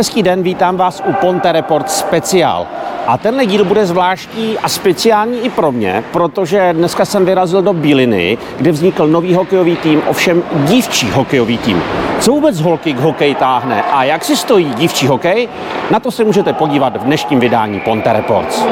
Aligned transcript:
Hezký 0.00 0.22
den, 0.22 0.42
vítám 0.42 0.76
vás 0.76 1.02
u 1.06 1.12
Ponte 1.12 1.52
Report 1.52 1.90
Special. 1.90 2.66
A 3.10 3.18
tenhle 3.18 3.46
díl 3.46 3.64
bude 3.64 3.86
zvláštní 3.86 4.58
a 4.58 4.68
speciální 4.68 5.40
i 5.40 5.50
pro 5.50 5.72
mě, 5.72 6.04
protože 6.12 6.72
dneska 6.72 7.04
jsem 7.04 7.24
vyrazil 7.24 7.62
do 7.62 7.72
Bíliny, 7.72 8.38
kde 8.56 8.72
vznikl 8.72 9.06
nový 9.06 9.34
hokejový 9.34 9.76
tým, 9.76 10.02
ovšem 10.06 10.42
dívčí 10.52 11.10
hokejový 11.10 11.58
tým. 11.58 11.82
Co 12.20 12.32
vůbec 12.32 12.60
holky 12.60 12.92
k 12.92 13.00
hokeji 13.00 13.34
táhne 13.34 13.82
a 13.82 14.04
jak 14.04 14.24
si 14.24 14.36
stojí 14.36 14.74
dívčí 14.74 15.06
hokej? 15.06 15.48
Na 15.90 16.00
to 16.00 16.10
se 16.10 16.24
můžete 16.24 16.52
podívat 16.52 16.96
v 16.96 17.04
dnešním 17.04 17.40
vydání 17.40 17.80
Ponte 17.80 18.12
Reports. 18.12 18.64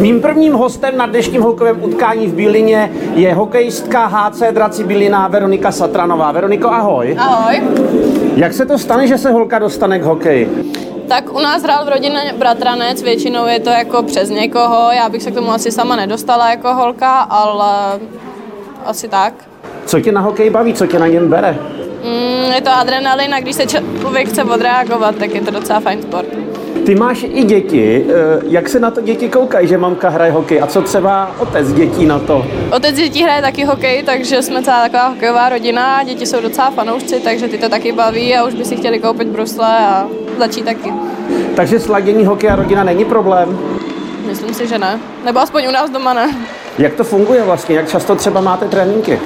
Mým 0.00 0.20
prvním 0.20 0.52
hostem 0.52 0.96
na 0.96 1.06
dnešním 1.06 1.42
hokejovém 1.42 1.84
utkání 1.84 2.26
v 2.26 2.34
Bílině 2.34 2.90
je 3.14 3.34
hokejistka 3.34 4.06
HC 4.06 4.42
Draci 4.50 4.84
Bílina 4.84 5.28
Veronika 5.28 5.72
Satranová. 5.72 6.32
Veroniko, 6.32 6.68
ahoj. 6.68 7.16
Ahoj. 7.18 7.62
Jak 8.36 8.52
se 8.52 8.66
to 8.66 8.78
stane, 8.78 9.06
že 9.06 9.18
se 9.18 9.30
holka 9.30 9.58
dostane 9.58 9.98
k 9.98 10.02
hokeji? 10.02 10.72
Tak 11.08 11.32
u 11.34 11.40
nás 11.40 11.62
hrál 11.62 11.84
v 11.84 11.88
rodině 11.88 12.34
bratranec, 12.38 13.02
většinou 13.02 13.46
je 13.46 13.60
to 13.60 13.70
jako 13.70 14.02
přes 14.02 14.30
někoho, 14.30 14.90
já 14.92 15.08
bych 15.08 15.22
se 15.22 15.30
k 15.30 15.34
tomu 15.34 15.52
asi 15.52 15.72
sama 15.72 15.96
nedostala 15.96 16.50
jako 16.50 16.74
holka, 16.74 17.20
ale 17.20 18.00
asi 18.84 19.08
tak. 19.08 19.34
Co 19.86 20.00
tě 20.00 20.12
na 20.12 20.20
hokej 20.20 20.50
baví, 20.50 20.74
co 20.74 20.86
tě 20.86 20.98
na 20.98 21.06
něm 21.06 21.28
bere? 21.30 21.58
Mm, 22.04 22.52
je 22.52 22.60
to 22.60 22.70
adrenalin 22.70 23.34
a 23.34 23.40
když 23.40 23.56
se 23.56 23.66
člověk 23.66 24.28
chce 24.28 24.44
odreagovat, 24.44 25.16
tak 25.16 25.34
je 25.34 25.40
to 25.40 25.50
docela 25.50 25.80
fajn 25.80 26.02
sport. 26.02 26.26
Ty 26.86 26.94
máš 26.94 27.26
i 27.32 27.44
děti. 27.44 28.06
Eh, 28.08 28.42
jak 28.48 28.68
se 28.68 28.80
na 28.80 28.90
to 28.90 29.00
děti 29.00 29.28
koukají, 29.28 29.68
že 29.68 29.78
mamka 29.78 30.08
hraje 30.08 30.32
hokej? 30.32 30.60
A 30.62 30.66
co 30.66 30.82
třeba 30.82 31.30
otec 31.38 31.72
dětí 31.72 32.06
na 32.06 32.18
to? 32.18 32.46
Otec 32.76 32.96
dětí 32.96 33.22
hraje 33.22 33.42
taky 33.42 33.64
hokej, 33.64 34.02
takže 34.02 34.42
jsme 34.42 34.62
celá 34.62 34.80
taková 34.82 35.08
hokejová 35.08 35.48
rodina. 35.48 36.02
Děti 36.02 36.26
jsou 36.26 36.40
docela 36.40 36.70
fanoušci, 36.70 37.20
takže 37.20 37.48
ty 37.48 37.58
to 37.58 37.68
taky 37.68 37.92
baví 37.92 38.36
a 38.36 38.44
už 38.44 38.54
by 38.54 38.64
si 38.64 38.76
chtěli 38.76 38.98
koupit 38.98 39.28
brusle 39.28 39.66
a 39.66 40.06
začít 40.38 40.64
taky. 40.64 40.92
Takže 41.56 41.80
sladění 41.80 42.24
hokej 42.24 42.50
a 42.50 42.56
rodina 42.56 42.84
není 42.84 43.04
problém? 43.04 43.58
Myslím 44.26 44.54
si, 44.54 44.66
že 44.66 44.78
ne. 44.78 45.00
Nebo 45.24 45.38
aspoň 45.38 45.66
u 45.68 45.72
nás 45.72 45.90
doma 45.90 46.14
ne. 46.14 46.36
Jak 46.78 46.94
to 46.94 47.04
funguje 47.04 47.42
vlastně? 47.42 47.76
Jak 47.76 47.88
často 47.88 48.14
třeba 48.14 48.40
máte 48.40 48.68
tréninky? 48.68 49.18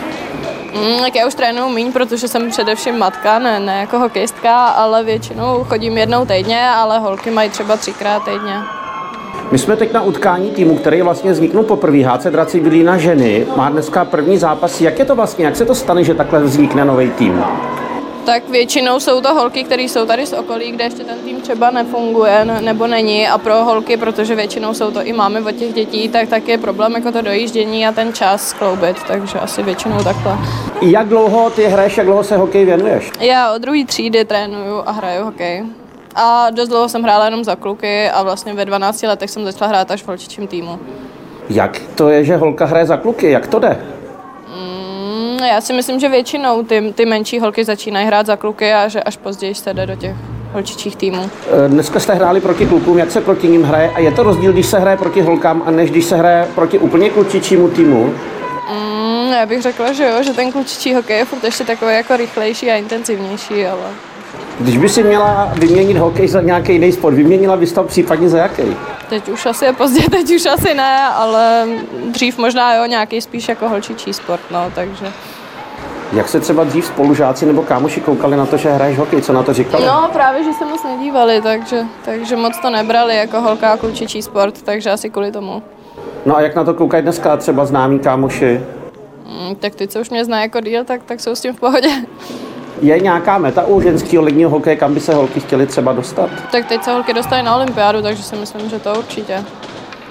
Mm, 0.75 1.01
tak 1.01 1.15
já 1.15 1.27
už 1.27 1.35
trénuju 1.35 1.69
míň, 1.69 1.93
protože 1.93 2.29
jsem 2.29 2.51
především 2.51 2.99
matka, 2.99 3.39
ne, 3.39 3.61
ne 3.61 3.81
jako 3.81 3.99
hokejistka, 3.99 4.67
ale 4.67 5.05
většinou 5.05 5.65
chodím 5.65 5.99
jednou 5.99 6.25
týdně, 6.25 6.69
ale 6.69 6.99
holky 6.99 7.31
mají 7.31 7.51
třeba 7.51 7.77
třikrát 7.77 8.25
týdně. 8.25 8.55
My 9.51 9.59
jsme 9.59 9.77
teď 9.77 9.93
na 9.93 10.03
utkání 10.03 10.51
týmu, 10.51 10.79
který 10.79 11.03
vlastně 11.03 11.33
vzniknul 11.33 11.65
poprvé. 11.65 11.99
HC 11.99 12.27
Draci 12.31 12.61
Bílína 12.61 12.99
ženy 12.99 13.47
má 13.57 13.71
dneska 13.71 14.05
první 14.05 14.39
zápas. 14.39 14.81
Jak 14.81 14.99
je 14.99 15.05
to 15.05 15.15
vlastně? 15.15 15.45
Jak 15.45 15.57
se 15.57 15.65
to 15.65 15.75
stane, 15.75 16.05
že 16.05 16.15
takhle 16.15 16.41
vznikne 16.41 16.85
nový 16.85 17.11
tým? 17.11 17.45
Tak 18.25 18.49
většinou 18.49 19.01
jsou 19.01 19.21
to 19.21 19.35
holky, 19.35 19.65
které 19.65 19.83
jsou 19.83 20.07
tady 20.07 20.27
z 20.27 20.33
okolí, 20.33 20.73
kde 20.73 20.85
ještě 20.85 21.05
ten 21.05 21.19
tým 21.19 21.41
třeba 21.41 21.71
nefunguje 21.71 22.45
nebo 22.61 22.87
není 22.87 23.29
a 23.29 23.39
pro 23.39 23.65
holky, 23.65 23.97
protože 23.97 24.35
většinou 24.35 24.75
jsou 24.75 24.91
to 24.91 25.03
i 25.03 25.13
máme 25.13 25.41
od 25.41 25.53
těch 25.53 25.75
dětí, 25.75 26.09
tak 26.09 26.29
tak 26.29 26.49
je 26.49 26.59
problém 26.59 26.93
jako 26.93 27.13
to 27.13 27.23
dojíždění 27.23 27.87
a 27.87 27.93
ten 27.93 28.13
čas 28.13 28.49
skloubit, 28.49 28.97
takže 29.07 29.39
asi 29.39 29.63
většinou 29.63 30.05
takhle. 30.05 30.39
Jak 30.83 31.09
dlouho 31.09 31.51
ty 31.51 31.65
hraješ, 31.65 31.97
jak 31.97 32.07
dlouho 32.07 32.25
se 32.25 32.37
hokej 32.37 32.65
věnuješ? 32.65 33.11
Já 33.21 33.53
od 33.55 33.63
druhé 33.63 33.85
třídy 33.87 34.25
trénuju 34.25 34.83
a 34.87 34.91
hraju 34.91 35.25
hokej. 35.25 35.65
A 36.15 36.51
dost 36.51 36.69
dlouho 36.69 36.89
jsem 36.89 37.03
hrála 37.03 37.25
jenom 37.25 37.45
za 37.45 37.57
kluky 37.57 38.11
a 38.11 38.23
vlastně 38.23 38.55
ve 38.55 38.65
12 38.65 39.03
letech 39.03 39.31
jsem 39.31 39.45
začala 39.45 39.69
hrát 39.69 39.91
až 39.91 40.03
v 40.03 40.09
holčičím 40.09 40.47
týmu. 40.47 40.79
Jak 41.51 41.81
to 41.95 42.09
je, 42.09 42.25
že 42.25 42.37
holka 42.37 42.65
hraje 42.65 42.87
za 42.87 42.97
kluky? 42.97 43.31
Jak 43.31 43.47
to 43.47 43.59
jde? 43.59 43.81
No, 45.41 45.47
já 45.47 45.61
si 45.61 45.73
myslím, 45.73 46.01
že 46.01 46.09
většinou 46.09 46.63
ty, 46.63 46.93
ty 46.97 47.07
menší 47.07 47.41
holky 47.41 47.65
začínají 47.65 48.07
hrát 48.07 48.27
za 48.27 48.37
kluky 48.37 48.73
a 48.73 48.89
že 48.89 49.03
až 49.03 49.17
později 49.17 49.55
se 49.55 49.75
jde 49.75 49.87
do 49.87 49.97
těch 49.97 50.17
holčičích 50.53 50.97
týmů. 50.97 51.31
E, 51.65 51.69
dneska 51.69 52.01
jste 52.01 52.15
hráli 52.15 52.41
proti 52.41 52.67
klukům, 52.67 52.99
jak 52.99 53.11
se 53.11 53.21
proti 53.21 53.49
ním 53.49 53.63
hraje 53.63 53.91
a 53.95 54.01
je 54.01 54.13
to 54.13 54.23
rozdíl, 54.23 54.53
když 54.53 54.67
se 54.67 54.79
hraje 54.79 54.97
proti 54.97 55.21
holkám 55.21 55.63
a 55.67 55.71
než 55.71 55.91
když 55.91 56.05
se 56.05 56.17
hraje 56.17 56.49
proti 56.55 56.79
úplně 56.79 57.11
klučičímu 57.11 57.69
týmu? 57.69 58.15
Mm, 58.73 59.33
já 59.33 59.47
bych 59.47 59.63
řekla, 59.63 59.93
že 59.93 60.05
jo, 60.05 60.23
že 60.23 60.33
ten 60.33 60.53
klučičí 60.53 60.95
hokej 60.95 61.19
je 61.19 61.25
furt 61.25 61.45
ještě 61.45 61.65
takový 61.65 61.95
jako 61.95 62.17
rychlejší 62.17 62.71
a 62.71 62.77
intenzivnější, 62.77 63.67
ale... 63.67 64.10
Když 64.61 64.79
by 64.79 64.89
si 64.89 65.03
měla 65.03 65.53
vyměnit 65.55 65.97
hokej 65.97 66.29
za 66.29 66.41
nějaký 66.41 66.73
jiný 66.73 66.93
sport, 66.93 67.15
vyměnila 67.15 67.57
bys 67.57 67.73
to 67.73 67.85
případně 67.85 68.29
za 68.29 68.39
jaký? 68.39 68.63
Teď 69.09 69.29
už 69.29 69.47
asi 69.47 69.65
je 69.65 69.73
pozdě, 69.73 70.03
teď 70.11 70.35
už 70.35 70.47
asi 70.47 70.75
ne, 70.75 71.07
ale 71.07 71.67
dřív 72.11 72.39
možná 72.39 72.75
jo, 72.75 72.85
nějaký 72.87 73.21
spíš 73.21 73.49
jako 73.49 73.69
holčičí 73.69 74.13
sport, 74.13 74.41
no, 74.51 74.73
takže... 74.75 75.07
Jak 76.13 76.29
se 76.29 76.41
třeba 76.41 76.65
dřív 76.65 76.87
spolužáci 76.87 77.47
nebo 77.47 77.63
kámoši 77.63 78.01
koukali 78.01 78.37
na 78.37 78.47
to, 78.47 78.57
že 78.57 78.71
hraješ 78.71 78.99
hokej, 78.99 79.23
co 79.23 79.33
na 79.33 79.43
to 79.43 79.53
říkali? 79.53 79.87
No 79.87 80.11
právě, 80.13 80.45
že 80.45 80.53
se 80.53 80.65
moc 80.65 80.85
nedívali, 80.85 81.43
takže, 81.43 81.85
takže 82.05 82.37
moc 82.37 82.59
to 82.63 82.71
nebrali 82.71 83.17
jako 83.17 83.41
holka 83.41 83.73
a 83.73 83.77
klučičí 83.77 84.23
sport, 84.23 84.63
takže 84.63 84.91
asi 84.91 85.11
kvůli 85.11 85.33
tomu. 85.33 85.63
No 86.27 86.37
a 86.37 86.41
jak 86.41 86.55
na 86.55 86.65
to 86.65 86.75
koukají 86.75 87.03
dneska 87.03 87.37
třeba 87.37 87.65
známí 87.65 87.99
kámoši? 87.99 88.61
Mm, 89.27 89.55
tak 89.55 89.75
ty, 89.75 89.89
co 89.89 90.01
už 90.01 90.11
mě 90.11 90.25
zná 90.25 90.43
jako 90.43 90.61
díl, 90.61 90.85
tak, 90.85 91.03
tak 91.03 91.21
jsou 91.21 91.35
s 91.35 91.41
tím 91.41 91.55
v 91.55 91.61
pohodě. 91.61 91.91
Je 92.83 93.01
nějaká 93.01 93.39
meta 93.39 93.65
u 93.67 93.81
ženského 93.81 94.25
ledního 94.25 94.51
hokeje, 94.51 94.77
kam 94.77 94.95
by 94.95 95.01
se 95.01 95.15
holky 95.15 95.41
chtěly 95.41 95.67
třeba 95.67 95.93
dostat? 95.93 96.31
Tak 96.53 96.67
teď 96.67 96.85
se 96.85 96.93
holky 96.93 97.15
dostají 97.15 97.43
na 97.43 97.57
olympiádu, 97.57 98.03
takže 98.03 98.23
si 98.23 98.37
myslím, 98.37 98.71
že 98.71 98.79
to 98.79 98.95
určitě. 98.99 99.45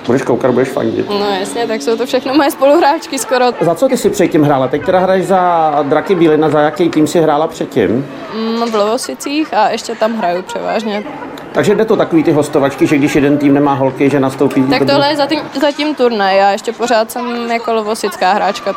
Budeš 0.06 0.22
koukat, 0.22 0.52
budeš 0.52 0.70
fandit. 0.70 1.10
No 1.10 1.26
jasně, 1.40 1.68
tak 1.68 1.82
jsou 1.82 1.98
to 1.98 2.06
všechno 2.06 2.34
moje 2.34 2.52
spoluhráčky 2.52 3.20
skoro. 3.20 3.46
Za 3.62 3.76
co 3.76 3.88
ty 3.88 3.98
si 3.98 4.10
předtím 4.10 4.44
hrála? 4.44 4.68
Teď 4.68 4.86
teda 4.86 5.00
hraješ 5.00 5.26
za 5.26 5.72
Draky 5.84 6.16
Bílina, 6.16 6.50
za 6.50 6.62
jaký 6.62 6.90
tým 6.90 7.08
si 7.08 7.22
hrála 7.22 7.48
předtím? 7.48 8.08
Mm, 8.36 8.72
v 8.72 8.76
Lovosicích 8.76 9.54
a 9.54 9.70
ještě 9.70 9.96
tam 9.96 10.18
hraju 10.18 10.42
převážně. 10.42 11.04
Takže 11.52 11.76
jde 11.76 11.86
to 11.86 11.96
takový 11.96 12.24
ty 12.24 12.32
hostovačky, 12.32 12.88
že 12.88 12.98
když 12.98 13.16
jeden 13.16 13.38
tým 13.38 13.54
nemá 13.54 13.74
holky, 13.74 14.10
že 14.10 14.20
nastoupí... 14.20 14.64
Tak 14.64 14.86
tohle 14.86 15.10
je 15.10 15.16
zatím, 15.16 15.40
zatím 15.62 15.96
turnaj, 15.96 16.38
já 16.38 16.52
ještě 16.52 16.72
pořád 16.72 17.12
jsem 17.12 17.52
jako 17.52 17.74
lovosická 17.74 18.34
hráčka. 18.34 18.76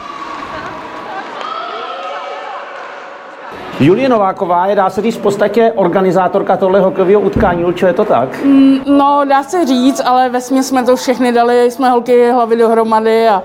Julie 3.81 4.09
Nováková 4.09 4.66
je, 4.66 4.77
dá 4.77 4.91
se 4.91 5.03
říct, 5.03 5.16
v 5.16 5.21
podstatě 5.22 5.72
organizátorka 5.77 6.56
tohle 6.56 6.81
hokejového 6.81 7.21
utkání. 7.21 7.62
Julčo, 7.62 7.87
je 7.87 7.93
to 7.93 8.05
tak? 8.05 8.44
Mm, 8.44 8.78
no, 8.87 9.25
dá 9.28 9.43
se 9.43 9.66
říct, 9.66 10.03
ale 10.05 10.28
ve 10.28 10.41
jsme 10.41 10.84
to 10.84 10.97
všechny 10.97 11.33
dali, 11.33 11.71
jsme 11.71 11.91
holky 11.91 12.31
hlavy 12.31 12.56
dohromady 12.56 13.28
a 13.28 13.43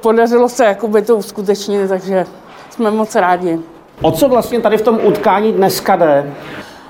podařilo 0.00 0.48
se 0.48 0.64
jakoby 0.64 1.02
to 1.02 1.16
uskutečnit, 1.16 1.88
takže 1.88 2.26
jsme 2.70 2.90
moc 2.90 3.14
rádi. 3.14 3.58
O 4.02 4.12
co 4.12 4.28
vlastně 4.28 4.60
tady 4.60 4.76
v 4.78 4.82
tom 4.82 4.98
utkání 5.04 5.52
dneska 5.52 5.96
jde? 5.96 6.34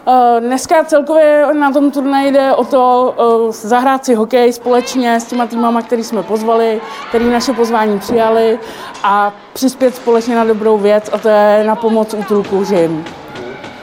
Eh, 0.06 0.41
dneska 0.41 0.84
celkově 0.84 1.47
na 1.53 1.72
tom 1.72 1.91
turnaji 1.91 2.33
jde 2.33 2.55
o 2.55 2.65
to 2.65 3.15
eh, 3.19 3.53
zahrát 3.53 4.05
si 4.05 4.15
hokej 4.15 4.53
společně 4.53 5.21
s 5.21 5.25
těma 5.25 5.47
týmama, 5.47 5.83
který 5.83 6.05
jsme 6.05 6.22
pozvali, 6.22 6.81
který 7.09 7.31
naše 7.31 7.53
pozvání 7.53 7.99
přijali 7.99 8.59
a 9.03 9.33
přispět 9.53 9.94
společně 9.94 10.37
na 10.37 10.44
dobrou 10.44 10.78
věc 10.78 11.10
a 11.12 11.19
to 11.19 11.28
je 11.28 11.65
na 11.66 11.77
pomoc 11.77 12.15
útulku 12.15 12.65
žim. 12.65 13.05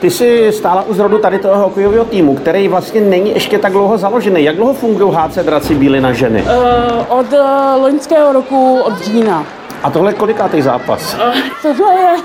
Ty 0.00 0.10
jsi 0.10 0.52
stála 0.52 0.82
u 0.82 0.94
zrodu 0.94 1.18
tady 1.18 1.38
toho 1.38 1.56
hokejového 1.56 2.04
týmu, 2.04 2.34
který 2.34 2.68
vlastně 2.68 3.00
není 3.00 3.30
ještě 3.30 3.58
tak 3.58 3.72
dlouho 3.72 3.98
založený. 3.98 4.44
Jak 4.44 4.56
dlouho 4.56 4.74
fungují 4.74 5.14
HC 5.14 5.36
Draci 5.36 5.74
Bíly 5.74 6.00
na 6.00 6.12
ženy? 6.12 6.42
Uh, 6.42 7.18
od 7.18 7.32
uh, 7.32 7.82
loňského 7.82 8.32
roku, 8.32 8.80
od 8.80 8.98
října. 8.98 9.46
A 9.82 9.90
tohle 9.90 10.12
kolikátý 10.12 10.62
zápas? 10.62 11.14
Uh, 11.14 11.34
tohle 11.62 11.94
je, 11.94 12.16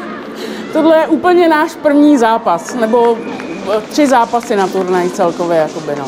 tohle 0.73 0.97
je 0.97 1.07
úplně 1.07 1.49
náš 1.49 1.75
první 1.75 2.17
zápas, 2.17 2.75
nebo 2.75 3.17
tři 3.89 4.07
zápasy 4.07 4.55
na 4.55 4.67
turnaj 4.67 5.09
celkově, 5.09 5.57
jakoby, 5.57 5.95
no. 5.99 6.05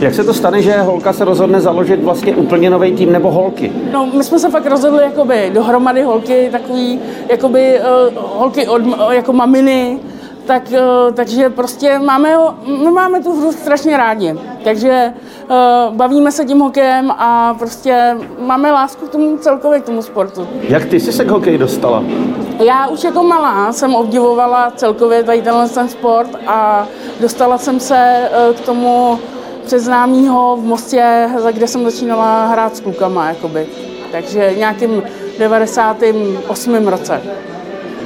Jak 0.00 0.14
se 0.14 0.24
to 0.24 0.34
stane, 0.34 0.62
že 0.62 0.80
holka 0.80 1.12
se 1.12 1.24
rozhodne 1.24 1.60
založit 1.60 2.04
vlastně 2.04 2.36
úplně 2.36 2.70
nový 2.70 2.92
tým 2.92 3.12
nebo 3.12 3.30
holky? 3.30 3.72
No, 3.92 4.06
my 4.06 4.24
jsme 4.24 4.38
se 4.38 4.50
fakt 4.50 4.66
rozhodli 4.66 5.02
jakoby 5.02 5.50
dohromady 5.54 6.02
holky, 6.02 6.48
takový 6.52 7.00
jakoby 7.28 7.80
uh, 7.80 8.14
holky 8.38 8.68
od, 8.68 8.82
jako 9.10 9.32
maminy, 9.32 9.98
tak, 10.46 10.62
uh, 10.70 11.14
takže 11.14 11.50
prostě 11.50 11.98
máme, 11.98 12.36
my 12.84 12.90
máme 12.90 13.22
tu 13.22 13.40
hru 13.40 13.52
strašně 13.52 13.96
rádi. 13.96 14.34
Takže 14.64 15.12
uh, 15.50 15.94
bavíme 15.94 16.32
se 16.32 16.44
tím 16.44 16.58
hokejem 16.58 17.10
a 17.10 17.54
prostě 17.58 18.16
máme 18.38 18.72
lásku 18.72 19.06
k 19.06 19.10
tomu 19.10 19.36
celkově 19.38 19.80
k 19.80 19.84
tomu 19.84 20.02
sportu. 20.02 20.48
Jak 20.68 20.84
ty 20.84 21.00
jsi 21.00 21.12
se 21.12 21.24
k 21.24 21.28
hokeji 21.28 21.58
dostala? 21.58 22.04
Já 22.64 22.86
už 22.86 23.04
jako 23.04 23.22
malá 23.22 23.72
jsem 23.72 23.94
obdivovala 23.94 24.72
celkově 24.76 25.22
tady 25.22 25.42
tenhle 25.42 25.68
ten 25.68 25.88
sport 25.88 26.30
a 26.46 26.86
dostala 27.20 27.58
jsem 27.58 27.80
se 27.80 27.96
eh, 27.98 28.54
k 28.54 28.60
tomu 28.60 29.18
přes 29.66 29.82
známýho 29.82 30.56
v 30.56 30.64
Mostě, 30.64 31.28
kde 31.52 31.66
jsem 31.68 31.84
začínala 31.84 32.46
hrát 32.46 32.76
s 32.76 32.80
klukama, 32.80 33.28
jakoby. 33.28 33.66
Takže 34.12 34.54
nějakým 34.56 35.02
98. 35.38 36.88
roce. 36.88 37.22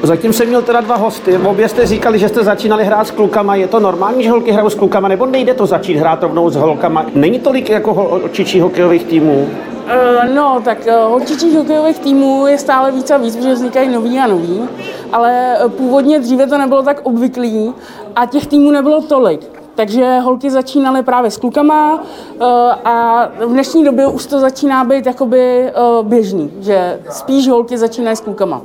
Zatím 0.03 0.33
jsem 0.33 0.49
měl 0.49 0.63
teda 0.63 0.81
dva 0.81 0.97
hosty. 0.97 1.37
Obě 1.37 1.69
jste 1.69 1.87
říkali, 1.87 2.19
že 2.19 2.29
jste 2.29 2.45
začínali 2.45 2.85
hrát 2.85 3.07
s 3.07 3.11
klukama. 3.11 3.55
Je 3.55 3.67
to 3.69 3.81
normální, 3.81 4.23
že 4.23 4.31
holky 4.31 4.53
hrajou 4.53 4.71
s 4.71 4.75
klukama, 4.75 5.09
nebo 5.09 5.27
nejde 5.27 5.55
to 5.55 5.67
začít 5.67 5.97
hrát 5.97 6.23
rovnou 6.23 6.51
s 6.51 6.57
holkama? 6.57 7.07
Není 7.15 7.39
tolik 7.39 7.71
jako 7.71 7.95
holčičí 7.95 8.61
hokejových 8.61 9.05
týmů? 9.05 9.49
Uh, 9.85 10.35
no, 10.35 10.61
tak 10.65 10.79
uh, 10.87 11.11
holčičích 11.11 11.57
hokejových 11.57 11.99
týmů 11.99 12.47
je 12.47 12.59
stále 12.59 12.93
víc 12.93 13.11
a 13.11 13.17
víc, 13.17 13.37
protože 13.37 13.53
vznikají 13.55 13.89
nový 13.89 14.19
a 14.19 14.27
nový, 14.27 14.61
ale 15.13 15.57
uh, 15.65 15.71
původně 15.71 16.19
dříve 16.21 16.47
to 16.47 16.59
nebylo 16.59 16.83
tak 16.83 17.01
obvyklý 17.03 17.73
a 18.17 18.27
těch 18.27 18.47
týmů 18.47 18.71
nebylo 18.71 19.03
tolik. 19.03 19.60
Takže 19.75 20.19
holky 20.19 20.51
začínaly 20.51 21.03
právě 21.03 21.31
s 21.31 21.37
klukama 21.37 22.03
eh, 22.41 22.45
a 22.85 23.27
v 23.47 23.49
dnešní 23.49 23.85
době 23.85 24.07
už 24.07 24.27
to 24.27 24.41
začíná 24.41 24.85
být 24.85 25.07
jakoby 25.07 25.41
eh, 25.41 25.73
běžný, 26.03 26.51
že 26.61 27.01
spíš 27.11 27.49
holky 27.49 27.79
začínají 27.79 28.17
s 28.17 28.21
klukama. 28.21 28.61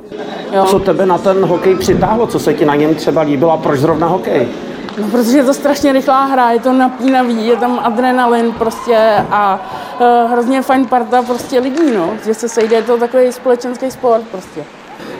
Jo. 0.52 0.64
Co 0.64 0.78
tebe 0.78 1.06
na 1.06 1.18
ten 1.18 1.44
hokej 1.44 1.74
přitáhlo? 1.74 2.26
Co 2.26 2.38
se 2.38 2.54
ti 2.54 2.64
na 2.64 2.74
něm 2.74 2.94
třeba 2.94 3.20
líbilo 3.22 3.52
a 3.52 3.56
proč 3.56 3.80
zrovna 3.80 4.06
hokej? 4.06 4.48
No, 4.98 5.08
protože 5.10 5.38
je 5.38 5.44
to 5.44 5.54
strašně 5.54 5.92
rychlá 5.92 6.24
hra, 6.24 6.50
je 6.50 6.60
to 6.60 6.72
napínavý, 6.72 7.46
je 7.46 7.56
tam 7.56 7.80
adrenalin 7.82 8.52
prostě 8.52 9.24
a 9.30 9.60
uh, 10.00 10.30
hrozně 10.30 10.62
fajn 10.62 10.86
parta 10.86 11.22
prostě 11.22 11.60
lidí, 11.60 11.90
no, 11.96 12.10
že 12.24 12.34
se 12.34 12.48
sejde, 12.48 12.76
je 12.76 12.82
to 12.82 12.98
takový 12.98 13.32
společenský 13.32 13.90
sport 13.90 14.22
prostě. 14.30 14.64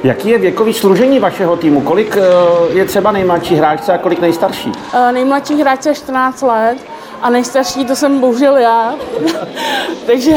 Jaký 0.05 0.29
je 0.29 0.39
věkový 0.39 0.73
služení 0.73 1.19
vašeho 1.19 1.57
týmu? 1.57 1.81
Kolik 1.81 2.17
uh, 2.17 2.77
je 2.77 2.85
třeba 2.85 3.13
nejmladší 3.13 3.55
hráčce 3.55 3.93
a 3.93 3.99
kolik 3.99 4.21
nejstarší? 4.21 4.69
Uh, 4.69 5.13
nejmladší 5.13 5.61
hráčce 5.61 5.89
je 5.89 5.95
14 5.95 6.43
let 6.43 6.79
a 7.23 7.31
nejstarší 7.31 7.85
to 7.85 7.97
jsem 7.97 8.21
bohužel 8.21 8.57
já. 8.57 8.95
Takže 10.07 10.35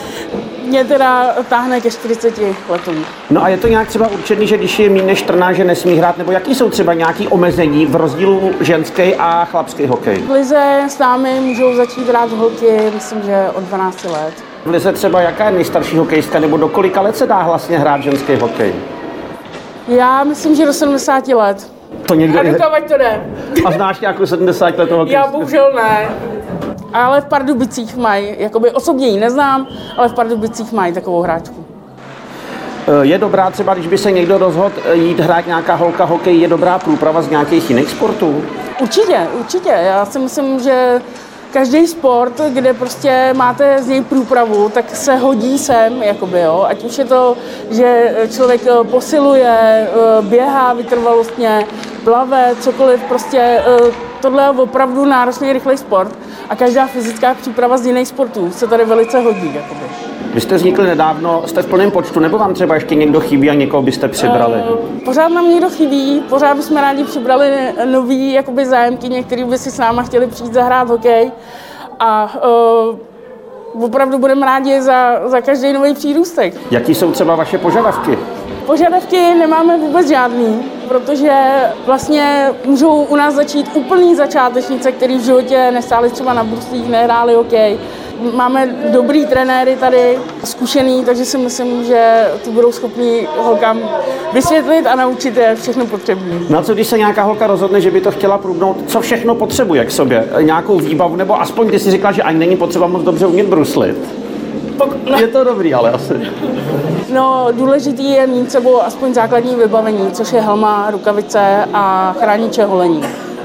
mě 0.70 0.84
teda 0.84 1.34
táhne 1.48 1.80
ke 1.80 1.90
40 1.90 2.34
letům. 2.68 3.04
No 3.30 3.42
a 3.44 3.48
je 3.48 3.56
to 3.56 3.68
nějak 3.68 3.88
třeba 3.88 4.08
určený, 4.08 4.46
že 4.46 4.56
když 4.56 4.78
je 4.78 4.90
méně 4.90 5.02
než 5.02 5.18
14, 5.18 5.56
že 5.56 5.64
nesmí 5.64 5.94
hrát, 5.94 6.18
nebo 6.18 6.32
jaký 6.32 6.54
jsou 6.54 6.70
třeba 6.70 6.94
nějaké 6.94 7.28
omezení 7.28 7.86
v 7.86 7.96
rozdílu 7.96 8.52
ženský 8.60 9.14
a 9.14 9.44
chlapský 9.44 9.86
hokej? 9.86 10.16
V 10.18 10.30
lize 10.30 10.80
s 10.88 10.98
námi 10.98 11.40
můžou 11.40 11.74
začít 11.74 12.08
hrát 12.08 12.32
holky, 12.32 12.90
myslím, 12.94 13.22
že 13.22 13.46
od 13.54 13.64
12 13.64 14.04
let. 14.04 14.49
V 14.64 14.70
lize 14.70 14.92
třeba 14.92 15.20
jaká 15.20 15.44
je 15.44 15.50
nejstarší 15.50 15.96
hokejistka, 15.96 16.40
nebo 16.40 16.56
do 16.56 16.68
kolika 16.68 17.00
let 17.00 17.16
se 17.16 17.26
dá 17.26 17.42
vlastně 17.42 17.78
hrát 17.78 18.02
ženský 18.02 18.36
hokej? 18.36 18.74
Já 19.88 20.24
myslím, 20.24 20.54
že 20.54 20.66
do 20.66 20.72
70 20.72 21.28
let. 21.28 21.70
To 22.06 22.14
někdo... 22.14 22.40
A 22.40 22.42
dokavať 22.42 22.88
to 22.88 22.98
jde. 22.98 23.24
A 23.64 23.70
znáš 23.70 24.00
nějakou 24.00 24.26
70 24.26 24.78
letou 24.78 24.96
hokej? 24.96 25.12
Já 25.12 25.26
bohužel 25.26 25.72
ne. 25.74 26.08
Ale 26.92 27.20
v 27.20 27.24
Pardubicích 27.24 27.96
mají, 27.96 28.34
jakoby 28.38 28.70
osobně 28.70 29.08
ji 29.08 29.20
neznám, 29.20 29.66
ale 29.96 30.08
v 30.08 30.14
Pardubicích 30.14 30.72
mají 30.72 30.92
takovou 30.92 31.22
hráčku. 31.22 31.64
Eh, 32.88 33.06
je 33.06 33.18
dobrá 33.18 33.50
třeba, 33.50 33.74
když 33.74 33.86
by 33.86 33.98
se 33.98 34.12
někdo 34.12 34.38
rozhodl 34.38 34.74
eh, 34.84 34.94
jít 34.94 35.20
hrát 35.20 35.46
nějaká 35.46 35.74
holka 35.74 36.04
hokej, 36.04 36.40
je 36.40 36.48
dobrá 36.48 36.78
průprava 36.78 37.22
z 37.22 37.30
nějakých 37.30 37.70
jiných 37.70 37.90
sportů? 37.90 38.44
Určitě, 38.80 39.26
určitě. 39.40 39.68
Já 39.68 40.06
si 40.06 40.18
myslím, 40.18 40.60
že 40.60 41.00
každý 41.52 41.86
sport, 41.86 42.40
kde 42.48 42.74
prostě 42.74 43.30
máte 43.36 43.82
z 43.82 43.86
něj 43.86 44.02
průpravu, 44.02 44.68
tak 44.68 44.96
se 44.96 45.16
hodí 45.16 45.58
sem, 45.58 46.02
jakoby, 46.02 46.40
jo. 46.40 46.66
Ať 46.68 46.84
už 46.84 46.98
je 46.98 47.04
to, 47.04 47.36
že 47.70 48.14
člověk 48.34 48.60
eh, 48.66 48.84
posiluje, 48.84 49.88
běhá 50.20 50.72
vytrvalostně, 50.72 51.66
plave, 52.04 52.54
cokoliv, 52.60 53.00
prostě 53.08 53.62
tohle 54.20 54.42
je 54.42 54.50
opravdu 54.50 55.04
náročný, 55.04 55.52
rychlý 55.52 55.76
sport 55.76 56.12
a 56.48 56.56
každá 56.56 56.86
fyzická 56.86 57.34
příprava 57.34 57.78
z 57.78 57.86
jiných 57.86 58.08
sportů 58.08 58.50
se 58.50 58.66
tady 58.66 58.84
velice 58.84 59.20
hodí. 59.20 59.54
Jakoby. 59.54 60.19
Vy 60.34 60.40
jste 60.40 60.54
vznikli 60.54 60.86
nedávno, 60.86 61.42
jste 61.46 61.62
v 61.62 61.66
plném 61.66 61.90
počtu, 61.90 62.20
nebo 62.20 62.38
vám 62.38 62.54
třeba 62.54 62.74
ještě 62.74 62.94
někdo 62.94 63.20
chybí 63.20 63.50
a 63.50 63.54
někoho 63.54 63.82
byste 63.82 64.08
přibrali? 64.08 64.54
Uh, 64.54 64.78
pořád 65.04 65.28
nám 65.28 65.50
někdo 65.50 65.70
chybí, 65.70 66.22
pořád 66.28 66.56
bychom 66.56 66.76
rádi 66.76 67.04
přibrali 67.04 67.50
nový 67.84 68.32
jakoby 68.32 68.66
zájemky, 68.66 69.08
některý 69.08 69.44
by 69.44 69.58
si 69.58 69.70
s 69.70 69.78
náma 69.78 70.02
chtěli 70.02 70.26
přijít 70.26 70.52
zahrát 70.52 70.88
hokej. 70.88 71.32
A 71.98 72.34
uh, 73.78 73.84
opravdu 73.84 74.18
budeme 74.18 74.46
rádi 74.46 74.82
za, 74.82 75.20
za 75.28 75.40
každý 75.40 75.72
nový 75.72 75.94
přírůstek. 75.94 76.54
Jaký 76.70 76.94
jsou 76.94 77.12
třeba 77.12 77.34
vaše 77.34 77.58
požadavky? 77.58 78.18
Požadavky 78.66 79.34
nemáme 79.34 79.78
vůbec 79.78 80.08
žádný, 80.08 80.62
protože 80.88 81.32
vlastně 81.86 82.48
můžou 82.64 83.02
u 83.02 83.16
nás 83.16 83.34
začít 83.34 83.70
úplný 83.74 84.14
začátečnice, 84.14 84.92
který 84.92 85.18
v 85.18 85.22
životě 85.22 85.70
nestáli 85.70 86.10
třeba 86.10 86.32
na 86.32 86.44
bruslích, 86.44 86.88
nehráli 86.88 87.34
hokej. 87.34 87.78
Máme 88.34 88.74
dobrý 88.92 89.26
trenéry 89.26 89.76
tady, 89.76 90.18
zkušený, 90.44 91.04
takže 91.04 91.24
si 91.24 91.38
myslím, 91.38 91.84
že 91.84 92.24
to 92.44 92.50
budou 92.50 92.72
schopni 92.72 93.28
holkám 93.38 93.80
vysvětlit 94.32 94.86
a 94.86 94.94
naučit 94.94 95.36
je 95.36 95.56
všechno 95.56 95.86
potřebné. 95.86 96.34
Na 96.48 96.62
co 96.62 96.74
když 96.74 96.86
se 96.86 96.98
nějaká 96.98 97.22
holka 97.22 97.46
rozhodne, 97.46 97.80
že 97.80 97.90
by 97.90 98.00
to 98.00 98.10
chtěla 98.10 98.38
průbnout, 98.38 98.76
co 98.86 99.00
všechno 99.00 99.34
potřebuje 99.34 99.84
k 99.84 99.90
sobě? 99.90 100.28
Nějakou 100.40 100.78
výbavu, 100.78 101.16
nebo 101.16 101.40
aspoň 101.40 101.66
když 101.66 101.82
si 101.82 101.90
říkala, 101.90 102.12
že 102.12 102.22
ani 102.22 102.38
není 102.38 102.56
potřeba 102.56 102.86
moc 102.86 103.02
dobře 103.02 103.26
umět 103.26 103.46
bruslit? 103.46 103.96
No. 105.10 105.18
Je 105.18 105.28
to 105.28 105.44
dobrý, 105.44 105.74
ale 105.74 105.90
asi. 105.90 106.14
No, 107.12 107.48
důležitý 107.52 108.10
je 108.10 108.26
mít 108.26 108.52
sebou 108.52 108.82
aspoň 108.82 109.14
základní 109.14 109.56
vybavení, 109.56 110.10
což 110.12 110.32
je 110.32 110.40
helma, 110.40 110.90
rukavice 110.90 111.68
a 111.74 112.14
chrániče 112.18 112.64
holení. 112.64 113.02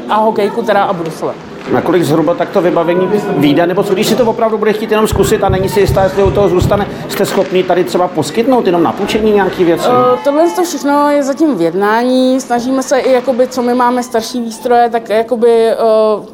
A 0.09 0.15
hokejku 0.15 0.61
teda 0.61 0.83
a 0.83 0.93
brusle. 0.93 1.33
Na 1.71 1.81
kolik 1.81 2.03
zhruba 2.03 2.33
takto 2.33 2.61
vybavení 2.61 3.09
vyjde, 3.37 3.67
nebo 3.67 3.83
co 3.83 3.93
když 3.93 4.07
si 4.07 4.15
to 4.15 4.25
opravdu 4.25 4.57
bude 4.57 4.73
chtít 4.73 4.91
jenom 4.91 5.07
zkusit 5.07 5.43
a 5.43 5.49
není 5.49 5.69
si 5.69 5.79
jistá, 5.79 6.03
jestli 6.03 6.23
u 6.23 6.31
toho 6.31 6.49
zůstane, 6.49 6.87
jste 7.09 7.25
schopni 7.25 7.63
tady 7.63 7.83
třeba 7.83 8.07
poskytnout 8.07 8.65
jenom 8.65 8.83
na 8.83 8.91
půjčení 8.91 9.31
nějaký 9.31 9.63
věci? 9.63 9.87
Uh, 9.87 10.19
tohle 10.23 10.49
to 10.55 10.63
všechno 10.63 11.09
je 11.09 11.23
zatím 11.23 11.55
v 11.55 11.61
jednání, 11.61 12.41
snažíme 12.41 12.83
se 12.83 12.99
i, 12.99 13.11
jakoby, 13.11 13.47
co 13.47 13.61
my 13.61 13.73
máme 13.73 14.03
starší 14.03 14.41
výstroje, 14.41 14.89
tak 14.89 15.09
jakoby 15.09 15.71
uh, 16.17 16.25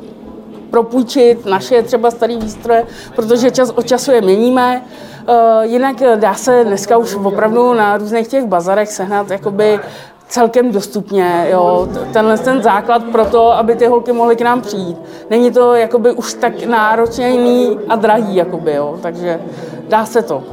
propůjčit 0.71 1.45
naše 1.45 1.81
třeba 1.81 2.11
staré 2.11 2.37
výstroje, 2.37 2.85
protože 3.15 3.51
čas 3.51 3.69
od 3.69 3.85
času 3.85 4.11
je 4.11 4.21
měníme. 4.21 4.81
Eh, 5.27 5.67
jinak 5.67 5.95
dá 6.15 6.33
se 6.33 6.63
dneska 6.63 6.97
už 6.97 7.15
opravdu 7.15 7.73
na 7.73 7.97
různých 7.97 8.27
těch 8.27 8.45
bazarech 8.45 8.89
sehnat 8.89 9.31
jakoby 9.31 9.79
celkem 10.31 10.71
dostupně. 10.71 11.47
Jo. 11.51 11.87
Tenhle 12.13 12.37
ten 12.37 12.61
základ 12.61 13.03
pro 13.03 13.25
to, 13.25 13.51
aby 13.51 13.75
ty 13.75 13.87
holky 13.87 14.11
mohly 14.11 14.35
k 14.35 14.41
nám 14.41 14.61
přijít. 14.61 14.97
Není 15.29 15.51
to 15.51 15.75
jakoby 15.75 16.11
už 16.11 16.33
tak 16.33 16.63
náročný 16.63 17.77
a 17.89 17.95
drahý, 17.95 18.35
jakoby, 18.35 18.73
jo. 18.73 18.97
takže 19.01 19.39
dá 19.89 20.05
se 20.05 20.21
to. 20.21 20.43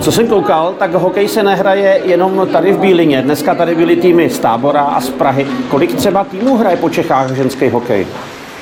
Co 0.00 0.12
jsem 0.12 0.28
koukal, 0.28 0.74
tak 0.78 0.94
hokej 0.94 1.28
se 1.28 1.42
nehraje 1.42 2.00
jenom 2.04 2.48
tady 2.52 2.72
v 2.72 2.78
Bílině. 2.78 3.22
Dneska 3.22 3.54
tady 3.54 3.74
byly 3.74 3.96
týmy 3.96 4.30
z 4.30 4.38
Tábora 4.38 4.82
a 4.82 5.00
z 5.00 5.10
Prahy. 5.10 5.46
Kolik 5.70 5.94
třeba 5.94 6.24
týmů 6.24 6.56
hraje 6.56 6.76
po 6.76 6.90
Čechách 6.90 7.32
ženský 7.32 7.68
hokej? 7.68 8.06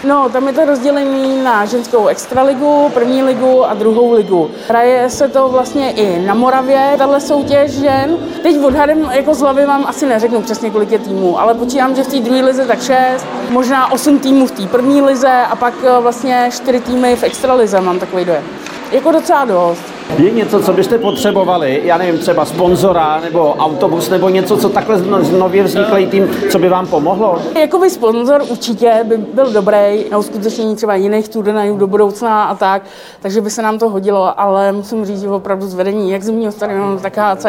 No, 0.04 0.28
tam 0.28 0.46
je 0.46 0.52
to 0.52 0.64
rozdělení 0.64 1.42
na 1.42 1.64
ženskou 1.64 2.06
extraligu, 2.06 2.90
první 2.94 3.22
ligu 3.22 3.64
a 3.64 3.74
druhou 3.74 4.12
ligu. 4.12 4.50
Hraje 4.68 5.10
se 5.10 5.28
to 5.28 5.48
vlastně 5.48 5.90
i 5.90 6.26
na 6.26 6.34
Moravě, 6.34 6.94
tahle 6.98 7.20
soutěž 7.20 7.70
žen. 7.70 8.16
Teď 8.42 8.64
odhadem 8.64 9.10
jako 9.12 9.34
z 9.34 9.40
hlavy 9.40 9.66
vám 9.66 9.84
asi 9.86 10.06
neřeknu 10.06 10.42
přesně, 10.42 10.70
kolik 10.70 10.90
je 10.90 10.98
týmů, 10.98 11.40
ale 11.40 11.54
počítám, 11.54 11.96
že 11.96 12.02
v 12.02 12.08
té 12.08 12.20
druhé 12.20 12.40
lize 12.40 12.66
tak 12.66 12.82
šest, 12.82 13.26
možná 13.50 13.92
osm 13.92 14.18
týmů 14.18 14.46
v 14.46 14.50
té 14.50 14.66
první 14.66 15.02
lize 15.02 15.42
a 15.50 15.56
pak 15.56 15.74
eh, 15.84 16.00
vlastně 16.00 16.48
čtyři 16.52 16.80
týmy 16.80 17.16
v 17.16 17.22
extralize, 17.22 17.80
mám 17.80 17.98
takový 17.98 18.24
dojem. 18.24 18.44
Jako 18.92 19.12
docela 19.12 19.44
dost. 19.44 19.91
Je 20.18 20.30
něco, 20.30 20.60
co 20.60 20.72
byste 20.72 20.98
potřebovali, 20.98 21.80
já 21.84 21.98
nevím, 21.98 22.18
třeba 22.18 22.44
sponzora 22.44 23.20
nebo 23.20 23.54
autobus 23.58 24.10
nebo 24.10 24.28
něco, 24.28 24.56
co 24.56 24.68
takhle 24.68 25.02
nově 25.38 25.62
vzniklý 25.62 26.06
tým, 26.06 26.30
co 26.50 26.58
by 26.58 26.68
vám 26.68 26.86
pomohlo? 26.86 27.38
Jakoby 27.60 27.90
sponzor 27.90 28.42
určitě 28.48 29.00
by 29.04 29.16
byl 29.16 29.52
dobrý 29.52 30.04
na 30.10 30.18
uskutečnění 30.18 30.76
třeba 30.76 30.94
jiných 30.94 31.28
turnajů 31.28 31.76
do 31.76 31.86
budoucna 31.86 32.44
a 32.44 32.54
tak, 32.54 32.82
takže 33.20 33.40
by 33.40 33.50
se 33.50 33.62
nám 33.62 33.78
to 33.78 33.88
hodilo, 33.88 34.40
ale 34.40 34.72
musím 34.72 35.04
říct, 35.04 35.20
že 35.20 35.28
opravdu 35.28 35.66
zvedení 35.66 36.10
jak 36.10 36.22
zimního 36.22 36.52
stadionu, 36.52 36.98
tak 36.98 37.16
HC 37.16 37.46